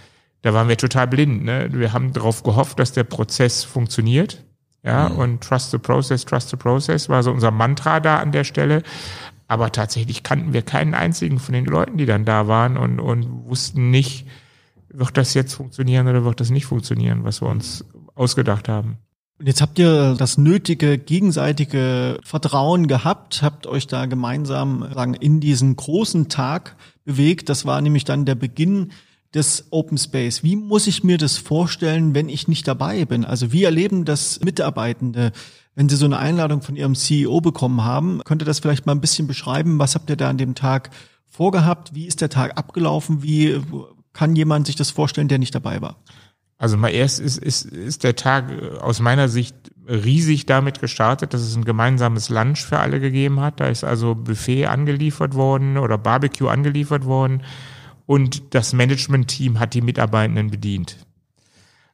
da 0.47 0.55
waren 0.55 0.69
wir 0.69 0.77
total 0.77 1.09
blind. 1.09 1.45
Ne? 1.45 1.69
Wir 1.73 1.93
haben 1.93 2.13
darauf 2.13 2.45
gehofft, 2.45 2.79
dass 2.79 2.93
der 2.93 3.03
Prozess 3.03 3.65
funktioniert. 3.65 4.45
Ja, 4.85 5.09
mhm. 5.09 5.17
und 5.19 5.41
Trust 5.43 5.73
the 5.73 5.79
Process, 5.79 6.25
Trust 6.25 6.51
the 6.51 6.57
Process 6.57 7.09
war 7.09 7.25
so 7.25 7.33
unser 7.33 7.51
Mantra 7.51 7.99
da 7.99 8.21
an 8.21 8.31
der 8.31 8.45
Stelle. 8.45 8.85
Aber 9.49 9.73
tatsächlich 9.73 10.23
kannten 10.23 10.53
wir 10.53 10.63
keinen 10.63 10.95
einzigen 10.95 11.41
von 11.41 11.53
den 11.53 11.65
Leuten, 11.65 11.97
die 11.97 12.07
dann 12.07 12.25
da 12.25 12.47
waren 12.47 12.77
und, 12.77 13.01
und 13.01 13.49
wussten 13.49 13.91
nicht, 13.91 14.29
wird 14.89 15.17
das 15.17 15.35
jetzt 15.35 15.55
funktionieren 15.55 16.07
oder 16.07 16.25
wird 16.25 16.39
das 16.39 16.51
nicht 16.51 16.67
funktionieren, 16.67 17.25
was 17.25 17.43
wir 17.43 17.49
uns 17.49 17.85
ausgedacht 18.15 18.69
haben. 18.69 18.99
Und 19.41 19.49
jetzt 19.49 19.61
habt 19.61 19.81
ihr 19.81 20.15
das 20.15 20.39
nötige 20.39 20.97
gegenseitige 20.97 22.21
Vertrauen 22.23 22.87
gehabt, 22.87 23.43
habt 23.43 23.67
euch 23.67 23.89
da 23.89 24.07
gemeinsam 24.07 24.89
sagen, 24.95 25.15
in 25.15 25.41
diesen 25.41 25.75
großen 25.75 26.29
Tag 26.29 26.77
bewegt. 27.05 27.49
Das 27.49 27.67
war 27.67 27.81
nämlich 27.81 28.05
dann 28.05 28.25
der 28.25 28.37
Beginn 28.37 28.93
des 29.37 29.67
Open 29.71 29.99
Space. 29.99 30.43
Wie 30.43 30.57
muss 30.57 30.87
ich 30.87 31.05
mir 31.05 31.19
das 31.19 31.37
vorstellen, 31.37 32.15
wenn 32.15 32.31
ich 32.31 32.49
nicht 32.49 32.67
dabei 32.67 33.05
bin? 33.05 33.25
Also 33.25 33.53
wie 33.53 33.65
erleben 33.65 34.07
das 34.07 34.41
Mitarbeitende, 34.41 35.31
wenn 35.75 35.91
sie 35.91 35.97
so 35.97 36.07
eine 36.07 36.19
Einladung 36.19 36.63
von 36.63 36.75
ihrem 36.75 36.95
CEO 36.95 37.43
bekommen 37.43 37.85
haben? 37.85 38.23
Könnt 38.25 38.43
ihr 38.43 38.47
das 38.47 38.61
vielleicht 38.61 38.87
mal 38.87 38.93
ein 38.93 39.03
bisschen 39.03 39.27
beschreiben? 39.27 39.79
Was 39.79 39.95
habt 39.95 40.09
ihr 40.09 40.17
da 40.17 40.31
an 40.31 40.39
dem 40.39 40.55
Tag 40.55 40.91
vorgehabt? 41.29 41.95
Wie 41.95 42.07
ist 42.07 42.23
der 42.23 42.31
Tag 42.31 42.57
abgelaufen? 42.57 43.23
Wie 43.23 43.61
kann 44.15 44.35
jemand 44.35 44.67
sich 44.67 44.77
das 44.77 44.91
vorstellen, 44.91 45.29
der 45.29 45.39
nicht 45.39 45.55
dabei 45.55 45.83
war? 45.83 45.97
Also 46.57 46.79
mal 46.79 46.89
erst 46.89 47.21
ist, 47.21 47.37
ist, 47.37 47.67
ist 47.67 48.05
der 48.05 48.17
Tag 48.17 48.51
aus 48.81 49.01
meiner 49.01 49.29
Sicht 49.29 49.55
riesig 49.87 50.47
damit 50.47 50.81
gestartet, 50.81 51.35
dass 51.35 51.43
es 51.43 51.55
ein 51.55 51.67
gemeinsames 51.67 52.31
Lunch 52.31 52.65
für 52.65 52.79
alle 52.79 52.99
gegeben 52.99 53.41
hat. 53.41 53.61
Da 53.61 53.67
ist 53.67 53.85
also 53.85 54.15
Buffet 54.15 54.65
angeliefert 54.65 55.35
worden 55.35 55.77
oder 55.77 55.99
Barbecue 55.99 56.49
angeliefert 56.49 57.05
worden 57.05 57.43
und 58.07 58.55
das 58.55 58.73
Management-Team 58.73 59.59
hat 59.59 59.75
die 59.75 59.83
Mitarbeitenden 59.83 60.51
bedient. 60.51 60.97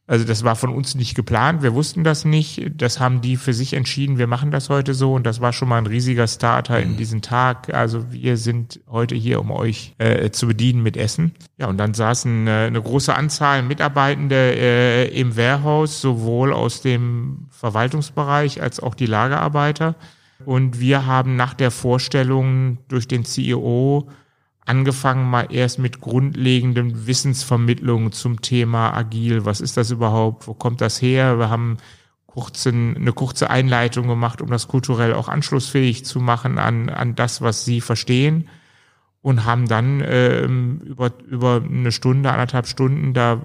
Also 0.09 0.25
das 0.25 0.42
war 0.42 0.57
von 0.57 0.75
uns 0.75 0.97
nicht 0.97 1.14
geplant, 1.14 1.62
wir 1.62 1.75
wussten 1.75 2.02
das 2.02 2.25
nicht, 2.25 2.73
das 2.75 2.99
haben 2.99 3.21
die 3.21 3.37
für 3.37 3.54
sich 3.54 3.73
entschieden, 3.73 4.19
wir 4.19 4.26
machen 4.26 4.50
das 4.50 4.69
heute 4.69 4.95
so 4.95 5.14
und 5.14 5.25
das 5.25 5.40
war 5.40 5.52
schon 5.52 5.69
mal 5.69 5.78
ein 5.78 5.87
riesiger 5.87 6.26
Starter 6.26 6.81
in 6.81 6.92
mhm. 6.92 6.97
diesen 6.97 7.23
Tag. 7.23 7.73
Also 7.73 8.12
wir 8.12 8.37
sind 8.37 8.81
heute 8.90 9.14
hier, 9.14 9.40
um 9.40 9.52
euch 9.52 9.95
äh, 9.99 10.31
zu 10.31 10.49
bedienen 10.49 10.83
mit 10.83 10.97
Essen. 10.97 11.33
Ja, 11.57 11.69
und 11.69 11.78
dann 11.78 11.95
saßen 11.95 12.49
äh, 12.49 12.50
eine 12.50 12.83
große 12.83 13.14
Anzahl 13.14 13.62
Mitarbeitende 13.62 14.54
äh, 14.54 15.19
im 15.19 15.37
Warehouse, 15.37 16.00
sowohl 16.00 16.52
aus 16.52 16.83
dem 16.83 17.47
Verwaltungsbereich 17.50 18.61
als 18.61 18.81
auch 18.81 18.97
die 18.97 19.07
Lagerarbeiter. 19.07 19.95
Und 20.45 20.81
wir 20.81 21.07
haben 21.07 21.37
nach 21.37 21.54
der 21.54 21.71
Vorstellung 21.71 22.78
durch 22.88 23.07
den 23.07 23.25
CEO 23.25 24.09
angefangen 24.64 25.28
mal 25.28 25.49
erst 25.50 25.78
mit 25.78 26.00
grundlegenden 26.00 27.07
Wissensvermittlungen 27.07 28.12
zum 28.12 28.40
Thema 28.40 28.95
Agil. 28.95 29.45
Was 29.45 29.61
ist 29.61 29.76
das 29.76 29.90
überhaupt? 29.90 30.47
Wo 30.47 30.54
kommt 30.54 30.81
das 30.81 31.02
her? 31.02 31.38
Wir 31.38 31.50
haben 31.50 31.78
kurzen, 32.26 32.97
eine 32.97 33.12
kurze 33.12 33.50
Einleitung 33.50 34.07
gemacht, 34.07 34.40
um 34.40 34.49
das 34.49 34.69
kulturell 34.69 35.14
auch 35.14 35.28
anschlussfähig 35.28 36.04
zu 36.04 36.21
machen 36.21 36.59
an, 36.59 36.88
an 36.88 37.14
das, 37.14 37.42
was 37.42 37.64
Sie 37.64 37.81
verstehen. 37.81 38.49
Und 39.21 39.45
haben 39.45 39.69
dann 39.69 40.02
ähm, 40.04 40.81
über, 40.81 41.12
über 41.28 41.62
eine 41.64 41.92
Stunde, 41.92 42.33
anderthalb 42.33 42.66
Stunden 42.66 43.14
da 43.14 43.40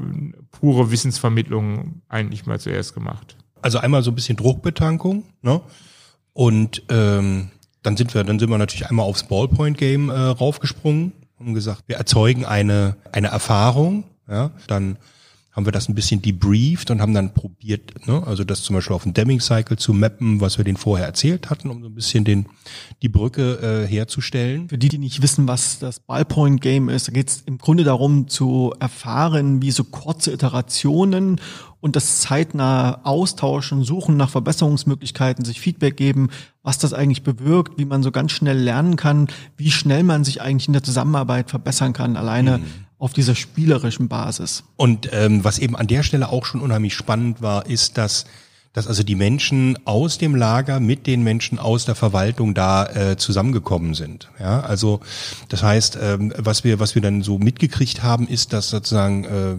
pure 0.50 0.90
Wissensvermittlung 0.90 2.02
eigentlich 2.10 2.48
mal 2.48 2.60
zuerst 2.60 2.96
gemacht. 2.96 3.38
Also 3.62 3.78
einmal 3.78 4.02
so 4.02 4.10
ein 4.10 4.16
bisschen 4.16 4.38
Druckbetankung, 4.38 5.24
ne? 5.44 5.62
Und 6.34 6.82
ähm, 6.90 7.52
dann 7.88 7.96
sind 7.96 8.14
wir, 8.14 8.26
dann 8.26 8.38
sind 8.38 8.50
wir 8.50 8.58
natürlich 8.58 8.90
einmal 8.90 9.06
aufs 9.06 9.24
Ballpoint-Game 9.24 10.10
äh, 10.10 10.14
raufgesprungen, 10.14 11.14
haben 11.40 11.54
gesagt, 11.54 11.84
wir 11.88 11.96
erzeugen 11.96 12.44
eine, 12.44 12.98
eine 13.14 13.28
Erfahrung, 13.28 14.04
ja, 14.30 14.52
dann 14.68 14.98
haben 15.58 15.66
wir 15.66 15.72
das 15.72 15.90
ein 15.90 15.96
bisschen 15.96 16.22
debriefed 16.22 16.92
und 16.92 17.02
haben 17.02 17.16
dann 17.16 17.34
probiert, 17.34 18.08
ne, 18.08 18.22
also 18.28 18.44
das 18.44 18.62
zum 18.62 18.76
Beispiel 18.76 18.96
auf 18.96 19.04
den 19.04 19.16
Deming-Cycle 19.16 19.76
zu 19.78 19.92
mappen, 19.92 20.40
was 20.40 20.60
wir 20.60 20.64
den 20.64 20.78
vorher 20.78 21.08
erzählt 21.08 21.50
hatten, 21.50 21.72
um 21.72 21.82
so 21.82 21.90
ein 21.90 21.96
bisschen 21.96 22.24
den, 22.24 22.46
die 23.02 23.10
Brücke 23.10 23.86
äh, 23.86 23.88
herzustellen. 23.88 24.70
Für 24.70 24.78
die, 24.78 24.90
die 24.90 25.00
nicht 25.00 25.24
wissen, 25.24 25.48
was 25.48 25.80
das 25.80 26.00
Ballpoint-Game 26.00 26.90
ist, 26.90 27.12
geht 27.12 27.30
es 27.30 27.42
im 27.48 27.58
Grunde 27.58 27.84
darum 27.84 28.28
zu 28.28 28.76
erfahren, 28.80 29.64
wie 29.64 29.72
so 29.72 29.84
kurze 29.84 30.32
Iterationen 30.32 31.42
und 31.80 31.96
das 31.96 32.20
zeitnah 32.20 33.04
austauschen, 33.04 33.84
suchen 33.84 34.16
nach 34.16 34.30
Verbesserungsmöglichkeiten, 34.30 35.44
sich 35.44 35.60
Feedback 35.60 35.98
geben, 35.98 36.30
was 36.62 36.78
das 36.78 36.94
eigentlich 36.94 37.24
bewirkt, 37.24 37.80
wie 37.80 37.86
man 37.86 38.04
so 38.04 38.12
ganz 38.12 38.32
schnell 38.32 38.60
lernen 38.60 38.96
kann, 38.96 39.28
wie 39.58 39.72
schnell 39.72 40.04
man 40.04 40.24
sich 40.24 40.40
eigentlich 40.40 40.68
in 40.68 40.74
der 40.74 40.84
Zusammenarbeit 40.84 41.50
verbessern 41.50 41.94
kann, 41.94 42.16
alleine 42.16 42.60
mhm 42.60 42.87
auf 43.00 43.14
dieser 43.14 43.36
spielerischen 43.36 44.08
Basis. 44.08 44.64
Und 44.76 45.10
ähm, 45.12 45.44
was 45.44 45.60
eben 45.60 45.76
an 45.76 45.88
der 45.88 46.04
Stelle 46.04 46.30
auch 46.30 46.46
schon 46.46 46.62
unheimlich 46.62 46.96
spannend 46.96 47.42
war, 47.42 47.66
ist, 47.66 47.98
dass 47.98 48.26
dass 48.74 48.86
also 48.86 49.02
die 49.02 49.16
Menschen 49.16 49.80
aus 49.88 50.20
dem 50.20 50.36
Lager 50.36 50.80
mit 50.80 51.08
den 51.08 51.24
Menschen 51.24 51.58
aus 51.58 51.86
der 51.86 51.96
Verwaltung 51.96 52.54
da 52.54 52.86
äh, 52.86 53.18
zusammengekommen 53.18 53.96
sind. 53.96 54.30
Ja, 54.40 54.60
also 54.60 55.00
das 55.50 55.64
heißt, 55.64 55.98
ähm, 56.00 56.32
was 56.38 56.64
wir 56.64 56.80
was 56.80 56.94
wir 56.94 57.02
dann 57.02 57.24
so 57.24 57.40
mitgekriegt 57.40 58.04
haben, 58.04 58.28
ist, 58.28 58.54
dass 58.54 58.70
sozusagen 58.70 59.24
äh, 59.24 59.56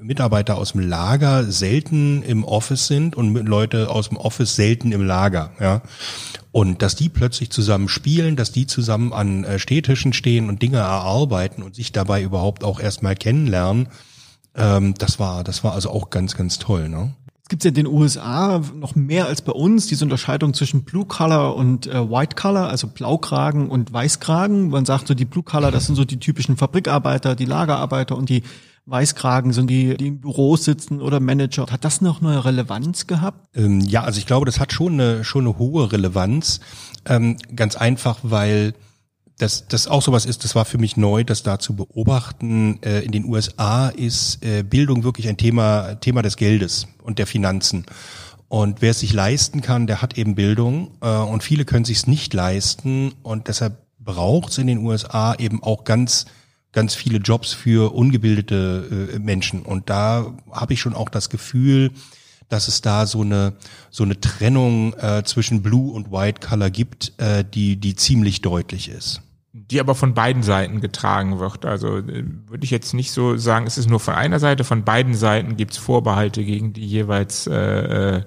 Mitarbeiter 0.00 0.56
aus 0.56 0.72
dem 0.72 0.82
Lager 0.82 1.50
selten 1.50 2.22
im 2.22 2.44
Office 2.44 2.86
sind 2.86 3.16
und 3.16 3.34
Leute 3.34 3.90
aus 3.90 4.08
dem 4.08 4.18
Office 4.18 4.54
selten 4.54 4.92
im 4.92 5.02
Lager. 5.02 5.50
Ja, 5.58 5.82
und 6.52 6.82
dass 6.82 6.96
die 6.96 7.08
plötzlich 7.08 7.50
zusammen 7.50 7.88
spielen, 7.88 8.36
dass 8.36 8.52
die 8.52 8.66
zusammen 8.66 9.12
an 9.12 9.44
äh, 9.44 9.58
Städtischen 9.58 10.12
stehen 10.12 10.48
und 10.48 10.62
Dinge 10.62 10.78
erarbeiten 10.78 11.62
und 11.62 11.74
sich 11.74 11.92
dabei 11.92 12.22
überhaupt 12.22 12.64
auch 12.64 12.80
erstmal 12.80 13.14
kennenlernen, 13.14 13.88
ähm, 14.54 14.94
das 14.94 15.18
war, 15.18 15.44
das 15.44 15.62
war 15.62 15.72
also 15.72 15.90
auch 15.90 16.10
ganz, 16.10 16.36
ganz 16.36 16.58
toll. 16.58 16.88
Ne? 16.88 17.14
gibt 17.50 17.62
es 17.62 17.64
ja 17.64 17.70
in 17.70 17.74
den 17.74 17.86
USA 17.88 18.62
noch 18.74 18.94
mehr 18.94 19.26
als 19.26 19.42
bei 19.42 19.52
uns 19.52 19.88
diese 19.88 20.04
Unterscheidung 20.04 20.54
zwischen 20.54 20.84
Blue 20.84 21.04
Color 21.04 21.56
und 21.56 21.88
äh, 21.88 22.08
White 22.08 22.36
Color, 22.36 22.68
also 22.68 22.86
Blaukragen 22.86 23.68
und 23.68 23.92
Weißkragen. 23.92 24.70
Man 24.70 24.86
sagt 24.86 25.08
so, 25.08 25.14
die 25.14 25.24
Blue 25.24 25.42
Color, 25.42 25.72
das 25.72 25.86
sind 25.86 25.96
so 25.96 26.04
die 26.04 26.20
typischen 26.20 26.56
Fabrikarbeiter, 26.56 27.34
die 27.34 27.46
Lagerarbeiter 27.46 28.16
und 28.16 28.28
die 28.28 28.44
Weißkragen 28.90 29.52
sind 29.52 29.68
die, 29.70 29.96
die 29.96 30.08
im 30.08 30.20
Büro 30.20 30.56
sitzen 30.56 31.00
oder 31.00 31.20
Manager. 31.20 31.66
Hat 31.70 31.84
das 31.84 32.00
noch 32.00 32.20
eine 32.20 32.44
Relevanz 32.44 33.06
gehabt? 33.06 33.48
Ähm, 33.54 33.80
ja, 33.80 34.02
also 34.02 34.18
ich 34.18 34.26
glaube, 34.26 34.46
das 34.46 34.58
hat 34.58 34.72
schon 34.72 34.94
eine, 34.94 35.24
schon 35.24 35.46
eine 35.46 35.58
hohe 35.58 35.92
Relevanz. 35.92 36.60
Ähm, 37.06 37.36
ganz 37.54 37.76
einfach, 37.76 38.18
weil 38.22 38.74
das, 39.38 39.66
das 39.68 39.88
auch 39.88 40.02
sowas 40.02 40.26
ist, 40.26 40.44
das 40.44 40.54
war 40.54 40.64
für 40.64 40.78
mich 40.78 40.96
neu, 40.96 41.24
das 41.24 41.42
da 41.42 41.58
zu 41.58 41.74
beobachten. 41.74 42.82
Äh, 42.82 43.00
in 43.00 43.12
den 43.12 43.24
USA 43.24 43.88
ist 43.88 44.44
äh, 44.44 44.62
Bildung 44.62 45.02
wirklich 45.02 45.28
ein 45.28 45.36
Thema, 45.36 45.94
Thema 45.96 46.22
des 46.22 46.36
Geldes 46.36 46.86
und 47.02 47.18
der 47.18 47.26
Finanzen. 47.26 47.86
Und 48.48 48.82
wer 48.82 48.90
es 48.90 49.00
sich 49.00 49.12
leisten 49.12 49.60
kann, 49.60 49.86
der 49.86 50.02
hat 50.02 50.18
eben 50.18 50.34
Bildung. 50.34 50.90
Äh, 51.00 51.08
und 51.08 51.42
viele 51.42 51.64
können 51.64 51.84
sich 51.84 51.98
es 51.98 52.06
nicht 52.06 52.34
leisten. 52.34 53.12
Und 53.22 53.48
deshalb 53.48 53.78
braucht 53.98 54.50
es 54.50 54.58
in 54.58 54.66
den 54.66 54.78
USA 54.78 55.34
eben 55.34 55.62
auch 55.62 55.84
ganz 55.84 56.26
ganz 56.72 56.94
viele 56.94 57.18
Jobs 57.18 57.52
für 57.52 57.94
ungebildete 57.94 59.10
äh, 59.14 59.18
Menschen. 59.18 59.62
Und 59.62 59.90
da 59.90 60.34
habe 60.52 60.72
ich 60.72 60.80
schon 60.80 60.94
auch 60.94 61.08
das 61.08 61.28
Gefühl, 61.30 61.90
dass 62.48 62.68
es 62.68 62.80
da 62.80 63.06
so 63.06 63.22
eine 63.22 63.54
so 63.90 64.04
eine 64.04 64.20
Trennung 64.20 64.94
äh, 64.94 65.22
zwischen 65.24 65.62
Blue 65.62 65.92
und 65.92 66.10
White 66.10 66.46
Color 66.46 66.70
gibt, 66.70 67.12
äh, 67.18 67.44
die 67.44 67.76
die 67.76 67.94
ziemlich 67.96 68.40
deutlich 68.42 68.88
ist. 68.88 69.22
die 69.52 69.80
aber 69.80 69.94
von 69.94 70.14
beiden 70.14 70.42
Seiten 70.42 70.80
getragen 70.80 71.38
wird. 71.40 71.64
Also 71.64 71.98
äh, 71.98 72.24
würde 72.46 72.64
ich 72.64 72.70
jetzt 72.70 72.94
nicht 72.94 73.12
so 73.12 73.36
sagen, 73.36 73.66
es 73.66 73.78
ist 73.78 73.88
nur 73.88 74.00
von 74.00 74.14
einer 74.14 74.38
Seite, 74.38 74.64
von 74.64 74.84
beiden 74.84 75.14
Seiten 75.14 75.56
gibt's 75.56 75.76
Vorbehalte 75.76 76.44
gegen 76.44 76.72
die 76.72 76.86
jeweils 76.86 77.46
äh, 77.46 78.16
äh, 78.18 78.22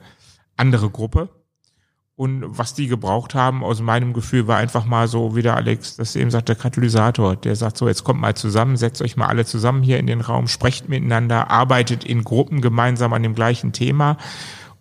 andere 0.58 0.90
Gruppe. 0.90 1.30
Und 2.16 2.44
was 2.46 2.76
die 2.76 2.88
gebraucht 2.88 3.34
haben, 3.34 3.64
aus 3.64 3.82
meinem 3.82 4.14
Gefühl, 4.14 4.48
war 4.48 4.58
einfach 4.58 4.86
mal 4.86 5.08
so, 5.08 5.36
wie 5.36 5.42
der 5.42 5.56
Alex 5.56 5.96
das 5.96 6.16
eben 6.16 6.30
sagt, 6.30 6.48
der 6.48 6.56
Katalysator, 6.56 7.36
der 7.36 7.56
sagt 7.56 7.78
so, 7.78 7.88
jetzt 7.88 8.04
kommt 8.04 8.22
mal 8.22 8.36
zusammen, 8.36 8.78
setzt 8.78 9.02
euch 9.02 9.18
mal 9.18 9.26
alle 9.26 9.46
zusammen 9.46 9.82
hier 9.82 9.98
in 9.98 10.06
den 10.06 10.22
Raum, 10.22 10.48
sprecht 10.48 10.90
miteinander, 10.90 11.50
arbeitet 11.50 12.04
in 12.04 12.24
Gruppen 12.24 12.62
gemeinsam 12.62 13.14
an 13.14 13.24
dem 13.24 13.34
gleichen 13.34 13.74
Thema. 13.74 14.18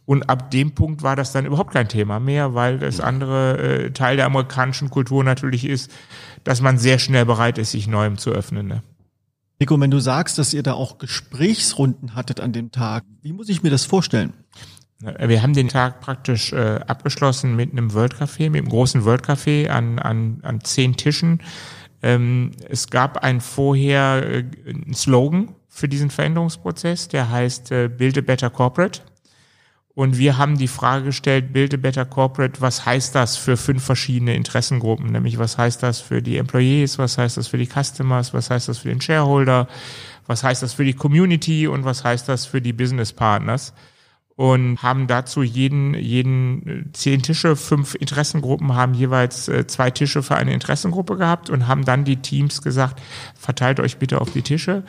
Und 0.04 0.28
ab 0.28 0.50
dem 0.50 0.74
Punkt 0.74 1.02
war 1.02 1.16
das 1.16 1.32
dann 1.32 1.46
überhaupt 1.46 1.72
kein 1.72 1.88
Thema 1.88 2.20
mehr, 2.20 2.54
weil 2.54 2.78
das 2.78 3.00
andere 3.00 3.56
äh, 3.58 3.90
Teil 3.92 4.16
der 4.16 4.26
amerikanischen 4.26 4.90
Kultur 4.90 5.24
natürlich 5.24 5.64
ist, 5.64 5.90
dass 6.44 6.60
man 6.60 6.76
sehr 6.76 6.98
schnell 6.98 7.24
bereit 7.24 7.56
ist, 7.56 7.70
sich 7.70 7.86
Neuem 7.86 8.18
zu 8.18 8.30
öffnen. 8.30 8.66
Ne? 8.66 8.82
Nico, 9.58 9.80
wenn 9.80 9.90
du 9.90 10.00
sagst, 10.00 10.36
dass 10.38 10.52
ihr 10.52 10.62
da 10.62 10.74
auch 10.74 10.98
Gesprächsrunden 10.98 12.14
hattet 12.14 12.40
an 12.40 12.52
dem 12.52 12.72
Tag, 12.72 13.04
wie 13.22 13.32
muss 13.32 13.48
ich 13.48 13.62
mir 13.62 13.70
das 13.70 13.86
vorstellen? 13.86 14.34
Wir 15.02 15.42
haben 15.42 15.52
den 15.52 15.68
Tag 15.68 16.00
praktisch 16.00 16.52
äh, 16.52 16.78
abgeschlossen 16.86 17.56
mit 17.56 17.72
einem 17.72 17.92
World 17.92 18.14
Café, 18.14 18.50
mit 18.50 18.60
einem 18.60 18.68
großen 18.68 19.04
World 19.04 19.26
Café 19.26 19.68
an, 19.68 19.98
an, 19.98 20.38
an 20.42 20.60
zehn 20.62 20.96
Tischen. 20.96 21.40
Ähm, 22.02 22.52
es 22.68 22.88
gab 22.88 23.18
ein 23.18 23.40
vorher 23.40 24.22
äh, 24.24 24.44
einen 24.68 24.94
Slogan 24.94 25.54
für 25.68 25.88
diesen 25.88 26.10
Veränderungsprozess, 26.10 27.08
der 27.08 27.30
heißt 27.30 27.72
äh, 27.72 27.88
Build 27.88 28.16
a 28.18 28.20
Better 28.20 28.50
Corporate. 28.50 29.00
Und 29.94 30.18
wir 30.18 30.38
haben 30.38 30.56
die 30.56 30.68
Frage 30.68 31.06
gestellt, 31.06 31.52
Build 31.52 31.74
a 31.74 31.76
Better 31.76 32.04
Corporate, 32.04 32.60
was 32.60 32.86
heißt 32.86 33.14
das 33.14 33.36
für 33.36 33.56
fünf 33.56 33.84
verschiedene 33.84 34.34
Interessengruppen? 34.34 35.10
Nämlich, 35.10 35.38
was 35.38 35.58
heißt 35.58 35.82
das 35.82 36.00
für 36.00 36.22
die 36.22 36.38
Employees, 36.38 36.98
was 36.98 37.18
heißt 37.18 37.36
das 37.36 37.48
für 37.48 37.58
die 37.58 37.66
Customers, 37.66 38.32
was 38.32 38.50
heißt 38.50 38.68
das 38.68 38.78
für 38.78 38.88
den 38.88 39.00
Shareholder, 39.00 39.66
was 40.26 40.44
heißt 40.44 40.62
das 40.62 40.74
für 40.74 40.84
die 40.84 40.94
Community 40.94 41.66
und 41.66 41.84
was 41.84 42.04
heißt 42.04 42.28
das 42.28 42.46
für 42.46 42.62
die 42.62 42.72
Business 42.72 43.12
Partners? 43.12 43.74
Und 44.36 44.82
haben 44.82 45.06
dazu 45.06 45.42
jeden, 45.42 45.94
jeden 45.94 46.68
äh, 46.68 46.92
zehn 46.92 47.22
Tische, 47.22 47.56
fünf 47.56 47.94
Interessengruppen 47.94 48.74
haben 48.74 48.94
jeweils 48.94 49.48
äh, 49.48 49.66
zwei 49.66 49.90
Tische 49.90 50.22
für 50.22 50.36
eine 50.36 50.54
Interessengruppe 50.54 51.16
gehabt 51.16 51.50
und 51.50 51.68
haben 51.68 51.84
dann 51.84 52.04
die 52.04 52.16
Teams 52.16 52.62
gesagt, 52.62 53.00
verteilt 53.38 53.80
euch 53.80 53.98
bitte 53.98 54.20
auf 54.20 54.32
die 54.32 54.42
Tische 54.42 54.84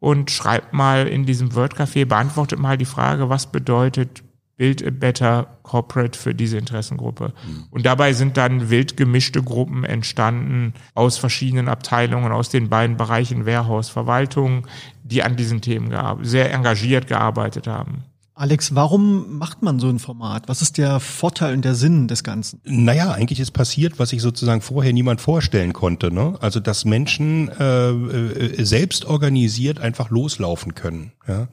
und 0.00 0.30
schreibt 0.30 0.72
mal 0.72 1.06
in 1.06 1.26
diesem 1.26 1.50
Wordcafé, 1.50 2.04
beantwortet 2.04 2.58
mal 2.58 2.76
die 2.76 2.84
Frage, 2.84 3.28
was 3.28 3.52
bedeutet 3.52 4.22
Build 4.56 4.86
a 4.86 4.90
Better 4.90 5.58
Corporate 5.62 6.18
für 6.18 6.34
diese 6.34 6.58
Interessengruppe. 6.58 7.32
Mhm. 7.46 7.64
Und 7.70 7.86
dabei 7.86 8.12
sind 8.12 8.36
dann 8.36 8.68
wild 8.68 8.96
gemischte 8.96 9.42
Gruppen 9.42 9.84
entstanden 9.84 10.74
aus 10.94 11.16
verschiedenen 11.16 11.68
Abteilungen, 11.68 12.30
aus 12.32 12.50
den 12.50 12.68
beiden 12.68 12.98
Bereichen 12.98 13.46
Warehouse, 13.46 13.88
Verwaltung, 13.88 14.66
die 15.02 15.22
an 15.22 15.36
diesen 15.36 15.62
Themen 15.62 15.94
sehr 16.20 16.52
engagiert 16.52 17.06
gearbeitet 17.06 17.66
haben. 17.66 18.04
Alex, 18.40 18.74
warum 18.74 19.36
macht 19.36 19.60
man 19.60 19.78
so 19.78 19.90
ein 19.90 19.98
Format? 19.98 20.48
Was 20.48 20.62
ist 20.62 20.78
der 20.78 20.98
Vorteil 20.98 21.52
und 21.52 21.62
der 21.62 21.74
Sinn 21.74 22.08
des 22.08 22.24
Ganzen? 22.24 22.58
Naja, 22.64 23.12
eigentlich 23.12 23.38
ist 23.38 23.50
passiert, 23.50 23.98
was 23.98 24.08
sich 24.08 24.22
sozusagen 24.22 24.62
vorher 24.62 24.94
niemand 24.94 25.20
vorstellen 25.20 25.74
konnte. 25.74 26.10
Ne? 26.10 26.38
Also, 26.40 26.58
dass 26.58 26.86
Menschen 26.86 27.50
äh, 27.50 27.90
äh, 27.90 28.64
selbst 28.64 29.04
organisiert 29.04 29.78
einfach 29.80 30.08
loslaufen 30.08 30.74
können. 30.74 31.12
Ja? 31.28 31.48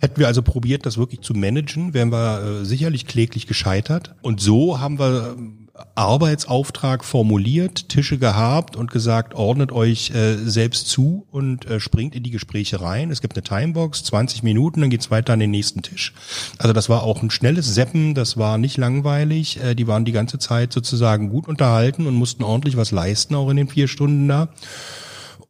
Hätten 0.00 0.20
wir 0.20 0.26
also 0.26 0.40
probiert, 0.40 0.86
das 0.86 0.96
wirklich 0.96 1.20
zu 1.20 1.34
managen, 1.34 1.92
wären 1.92 2.10
wir 2.10 2.62
äh, 2.62 2.64
sicherlich 2.64 3.06
kläglich 3.06 3.46
gescheitert. 3.46 4.14
Und 4.22 4.40
so 4.40 4.80
haben 4.80 4.98
wir 4.98 5.36
Arbeitsauftrag 5.94 7.04
formuliert, 7.04 7.88
Tische 7.88 8.18
gehabt 8.18 8.76
und 8.76 8.90
gesagt, 8.90 9.34
ordnet 9.34 9.72
euch 9.72 10.10
äh, 10.10 10.36
selbst 10.36 10.88
zu 10.88 11.26
und 11.30 11.66
äh, 11.66 11.80
springt 11.80 12.14
in 12.14 12.22
die 12.22 12.30
Gespräche 12.30 12.80
rein. 12.80 13.10
Es 13.10 13.20
gibt 13.20 13.36
eine 13.36 13.42
Timebox, 13.42 14.04
20 14.04 14.42
Minuten, 14.42 14.80
dann 14.80 14.90
geht's 14.90 15.10
weiter 15.10 15.32
an 15.32 15.40
den 15.40 15.50
nächsten 15.50 15.82
Tisch. 15.82 16.14
Also 16.58 16.72
das 16.72 16.88
war 16.88 17.02
auch 17.02 17.22
ein 17.22 17.30
schnelles 17.30 17.74
Seppen, 17.74 18.14
das 18.14 18.36
war 18.36 18.58
nicht 18.58 18.76
langweilig. 18.76 19.62
Äh, 19.62 19.74
die 19.74 19.86
waren 19.86 20.04
die 20.04 20.12
ganze 20.12 20.38
Zeit 20.38 20.72
sozusagen 20.72 21.28
gut 21.28 21.48
unterhalten 21.48 22.06
und 22.06 22.14
mussten 22.14 22.42
ordentlich 22.42 22.76
was 22.76 22.90
leisten, 22.90 23.34
auch 23.34 23.50
in 23.50 23.56
den 23.56 23.68
vier 23.68 23.88
Stunden 23.88 24.28
da. 24.28 24.48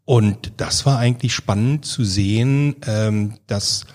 Und 0.04 0.52
das 0.56 0.84
war 0.84 0.98
eigentlich 0.98 1.34
spannend 1.34 1.84
zu 1.84 2.04
sehen, 2.04 2.76
ähm, 2.86 3.34
dass 3.46 3.86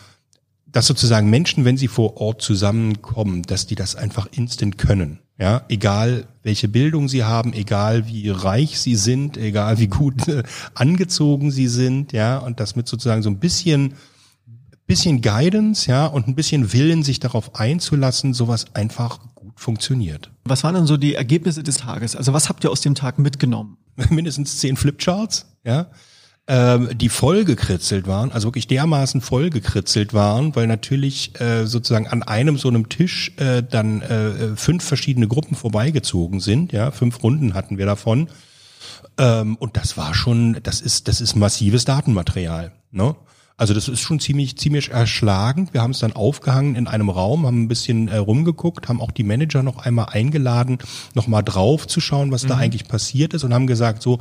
dass 0.72 0.88
sozusagen 0.88 1.30
Menschen, 1.30 1.66
wenn 1.66 1.78
sie 1.78 1.88
vor 1.88 2.18
Ort 2.18 2.42
zusammenkommen, 2.42 3.44
dass 3.44 3.68
die 3.68 3.76
das 3.76 3.96
einfach 3.96 4.28
instant 4.32 4.78
können. 4.78 5.20
Ja, 5.40 5.64
egal 5.70 6.28
welche 6.42 6.68
Bildung 6.68 7.08
sie 7.08 7.24
haben, 7.24 7.54
egal 7.54 8.08
wie 8.08 8.30
reich 8.30 8.80
sie 8.80 8.96
sind, 8.96 9.38
egal 9.38 9.78
wie 9.78 9.88
gut 9.88 10.28
äh, 10.28 10.44
angezogen 10.74 11.52
sie 11.52 11.68
sind, 11.68 12.12
ja, 12.12 12.40
und 12.40 12.60
das 12.60 12.76
mit 12.76 12.88
sozusagen 12.88 13.22
so 13.22 13.30
ein 13.30 13.40
bisschen 13.40 13.94
bisschen 14.88 15.22
Guidance, 15.22 15.90
ja, 15.90 16.06
und 16.06 16.28
ein 16.30 16.36
bisschen 16.36 16.72
Willen, 16.72 17.04
sich 17.04 17.20
darauf 17.20 17.56
einzulassen, 17.56 18.34
sowas 18.34 18.74
einfach 18.74 19.20
gut 19.36 19.60
funktioniert. 19.60 20.32
Was 20.46 20.64
waren 20.64 20.76
denn 20.76 20.88
so 20.88 20.96
die 20.96 21.14
Ergebnisse 21.14 21.62
des 21.62 21.78
Tages? 21.78 22.16
Also 22.16 22.32
was 22.34 22.48
habt 22.48 22.64
ihr 22.64 22.72
aus 22.72 22.82
dem 22.82 22.96
Tag 22.96 23.20
mitgenommen? 23.20 23.78
Mindestens 24.10 24.58
zehn 24.60 24.78
Flipcharts, 24.78 25.46
ja 25.66 25.88
ähm, 26.48 26.90
die 26.98 27.10
vollgekritzelt 27.10 28.08
waren, 28.08 28.32
also 28.32 28.48
wirklich 28.48 28.68
dermaßen 28.68 29.20
vollgekritzelt 29.22 30.14
waren, 30.14 30.56
weil 30.56 30.68
natürlich 30.68 31.40
äh, 31.42 31.66
sozusagen 31.66 32.08
an 32.08 32.24
einem 32.24 32.58
so 32.58 32.70
einem 32.70 32.88
Tisch 32.88 33.34
äh, 33.38 33.64
dann 33.64 34.02
äh, 34.02 34.56
fünf 34.56 34.84
verschiedene 34.84 35.28
Gruppen 35.28 35.56
vorbeigezogen 35.56 36.40
sind, 36.40 36.72
ja, 36.72 36.92
fünf 36.92 37.22
Runden 37.22 37.54
hatten 37.54 37.78
wir 37.78 37.86
davon. 37.86 38.30
Ähm, 39.18 39.58
und 39.58 39.76
das 39.76 39.98
war 39.98 40.14
schon, 40.14 40.60
das 40.64 40.80
ist, 40.80 41.08
das 41.08 41.22
ist 41.22 41.36
massives 41.36 41.86
Datenmaterial. 41.86 42.72
Ne? 42.92 43.16
Also 43.60 43.74
das 43.74 43.88
ist 43.88 44.02
schon 44.02 44.20
ziemlich, 44.20 44.56
ziemlich 44.56 44.92
erschlagend. 44.92 45.74
Wir 45.74 45.82
haben 45.82 45.90
es 45.90 45.98
dann 45.98 46.14
aufgehangen 46.14 46.76
in 46.76 46.88
einem 46.88 47.10
Raum, 47.10 47.48
haben 47.48 47.64
ein 47.64 47.68
bisschen 47.68 48.08
äh, 48.08 48.18
rumgeguckt, 48.18 48.88
haben 48.88 49.02
auch 49.02 49.10
die 49.10 49.24
Manager 49.24 49.64
noch 49.64 49.80
einmal 49.80 50.10
eingeladen, 50.12 50.78
noch 51.16 51.26
mal 51.26 51.42
drauf 51.42 51.88
zu 51.88 52.00
schauen, 52.00 52.32
was 52.32 52.44
mhm. 52.44 52.50
da 52.50 52.58
eigentlich 52.58 52.88
passiert 52.88 53.34
ist 53.34 53.44
und 53.44 53.56
haben 53.56 53.66
gesagt, 53.66 54.04
so, 54.04 54.20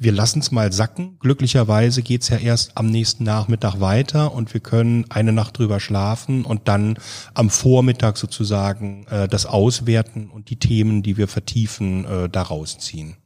wir 0.00 0.10
lassen 0.10 0.40
es 0.40 0.50
mal 0.50 0.72
sacken. 0.72 1.16
Glücklicherweise 1.20 2.02
geht's 2.02 2.28
ja 2.28 2.38
erst 2.38 2.76
am 2.76 2.86
nächsten 2.86 3.22
Nachmittag 3.22 3.78
weiter 3.78 4.34
und 4.34 4.52
wir 4.52 4.60
können 4.60 5.04
eine 5.10 5.32
Nacht 5.32 5.58
drüber 5.58 5.78
schlafen 5.78 6.44
und 6.44 6.66
dann 6.66 6.98
am 7.34 7.50
Vormittag 7.50 8.16
sozusagen 8.16 9.06
äh, 9.06 9.28
das 9.28 9.46
auswerten 9.46 10.28
und 10.28 10.50
die 10.50 10.56
Themen, 10.56 11.04
die 11.04 11.16
wir 11.16 11.28
vertiefen, 11.28 12.04
äh, 12.04 12.28
daraus 12.28 12.78
ziehen. 12.78 13.16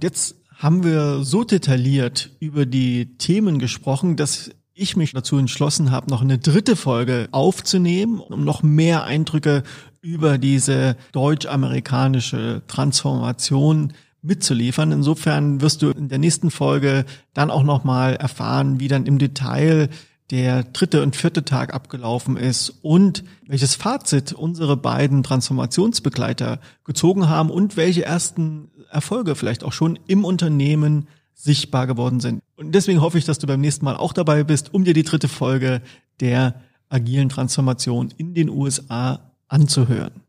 Jetzt 0.00 0.36
haben 0.56 0.84
wir 0.84 1.24
so 1.24 1.42
detailliert 1.42 2.30
über 2.38 2.66
die 2.66 3.16
Themen 3.18 3.58
gesprochen, 3.58 4.16
dass 4.16 4.50
ich 4.74 4.96
mich 4.96 5.12
dazu 5.12 5.38
entschlossen 5.38 5.90
habe, 5.90 6.08
noch 6.08 6.22
eine 6.22 6.38
dritte 6.38 6.76
Folge 6.76 7.28
aufzunehmen, 7.32 8.20
um 8.20 8.44
noch 8.44 8.62
mehr 8.62 9.04
Eindrücke 9.04 9.64
über 10.00 10.38
diese 10.38 10.96
deutsch-amerikanische 11.10 12.62
Transformation 12.68 13.92
mitzuliefern. 14.22 14.92
Insofern 14.92 15.60
wirst 15.60 15.82
du 15.82 15.90
in 15.90 16.08
der 16.08 16.18
nächsten 16.18 16.52
Folge 16.52 17.04
dann 17.34 17.50
auch 17.50 17.64
nochmal 17.64 18.14
erfahren, 18.14 18.78
wie 18.78 18.88
dann 18.88 19.06
im 19.06 19.18
Detail 19.18 19.88
der 20.30 20.62
dritte 20.64 21.02
und 21.02 21.16
vierte 21.16 21.44
Tag 21.44 21.74
abgelaufen 21.74 22.36
ist 22.36 22.70
und 22.82 23.24
welches 23.46 23.74
Fazit 23.74 24.32
unsere 24.32 24.76
beiden 24.76 25.22
Transformationsbegleiter 25.22 26.60
gezogen 26.84 27.28
haben 27.28 27.50
und 27.50 27.76
welche 27.76 28.04
ersten 28.04 28.70
Erfolge 28.90 29.34
vielleicht 29.34 29.64
auch 29.64 29.72
schon 29.72 29.98
im 30.06 30.24
Unternehmen 30.24 31.08
sichtbar 31.34 31.86
geworden 31.86 32.20
sind. 32.20 32.42
Und 32.56 32.72
deswegen 32.72 33.00
hoffe 33.00 33.16
ich, 33.16 33.24
dass 33.24 33.38
du 33.38 33.46
beim 33.46 33.60
nächsten 33.60 33.84
Mal 33.84 33.96
auch 33.96 34.12
dabei 34.12 34.44
bist, 34.44 34.74
um 34.74 34.84
dir 34.84 34.94
die 34.94 35.04
dritte 35.04 35.28
Folge 35.28 35.80
der 36.20 36.60
agilen 36.88 37.28
Transformation 37.28 38.12
in 38.16 38.34
den 38.34 38.50
USA 38.50 39.32
anzuhören. 39.46 40.22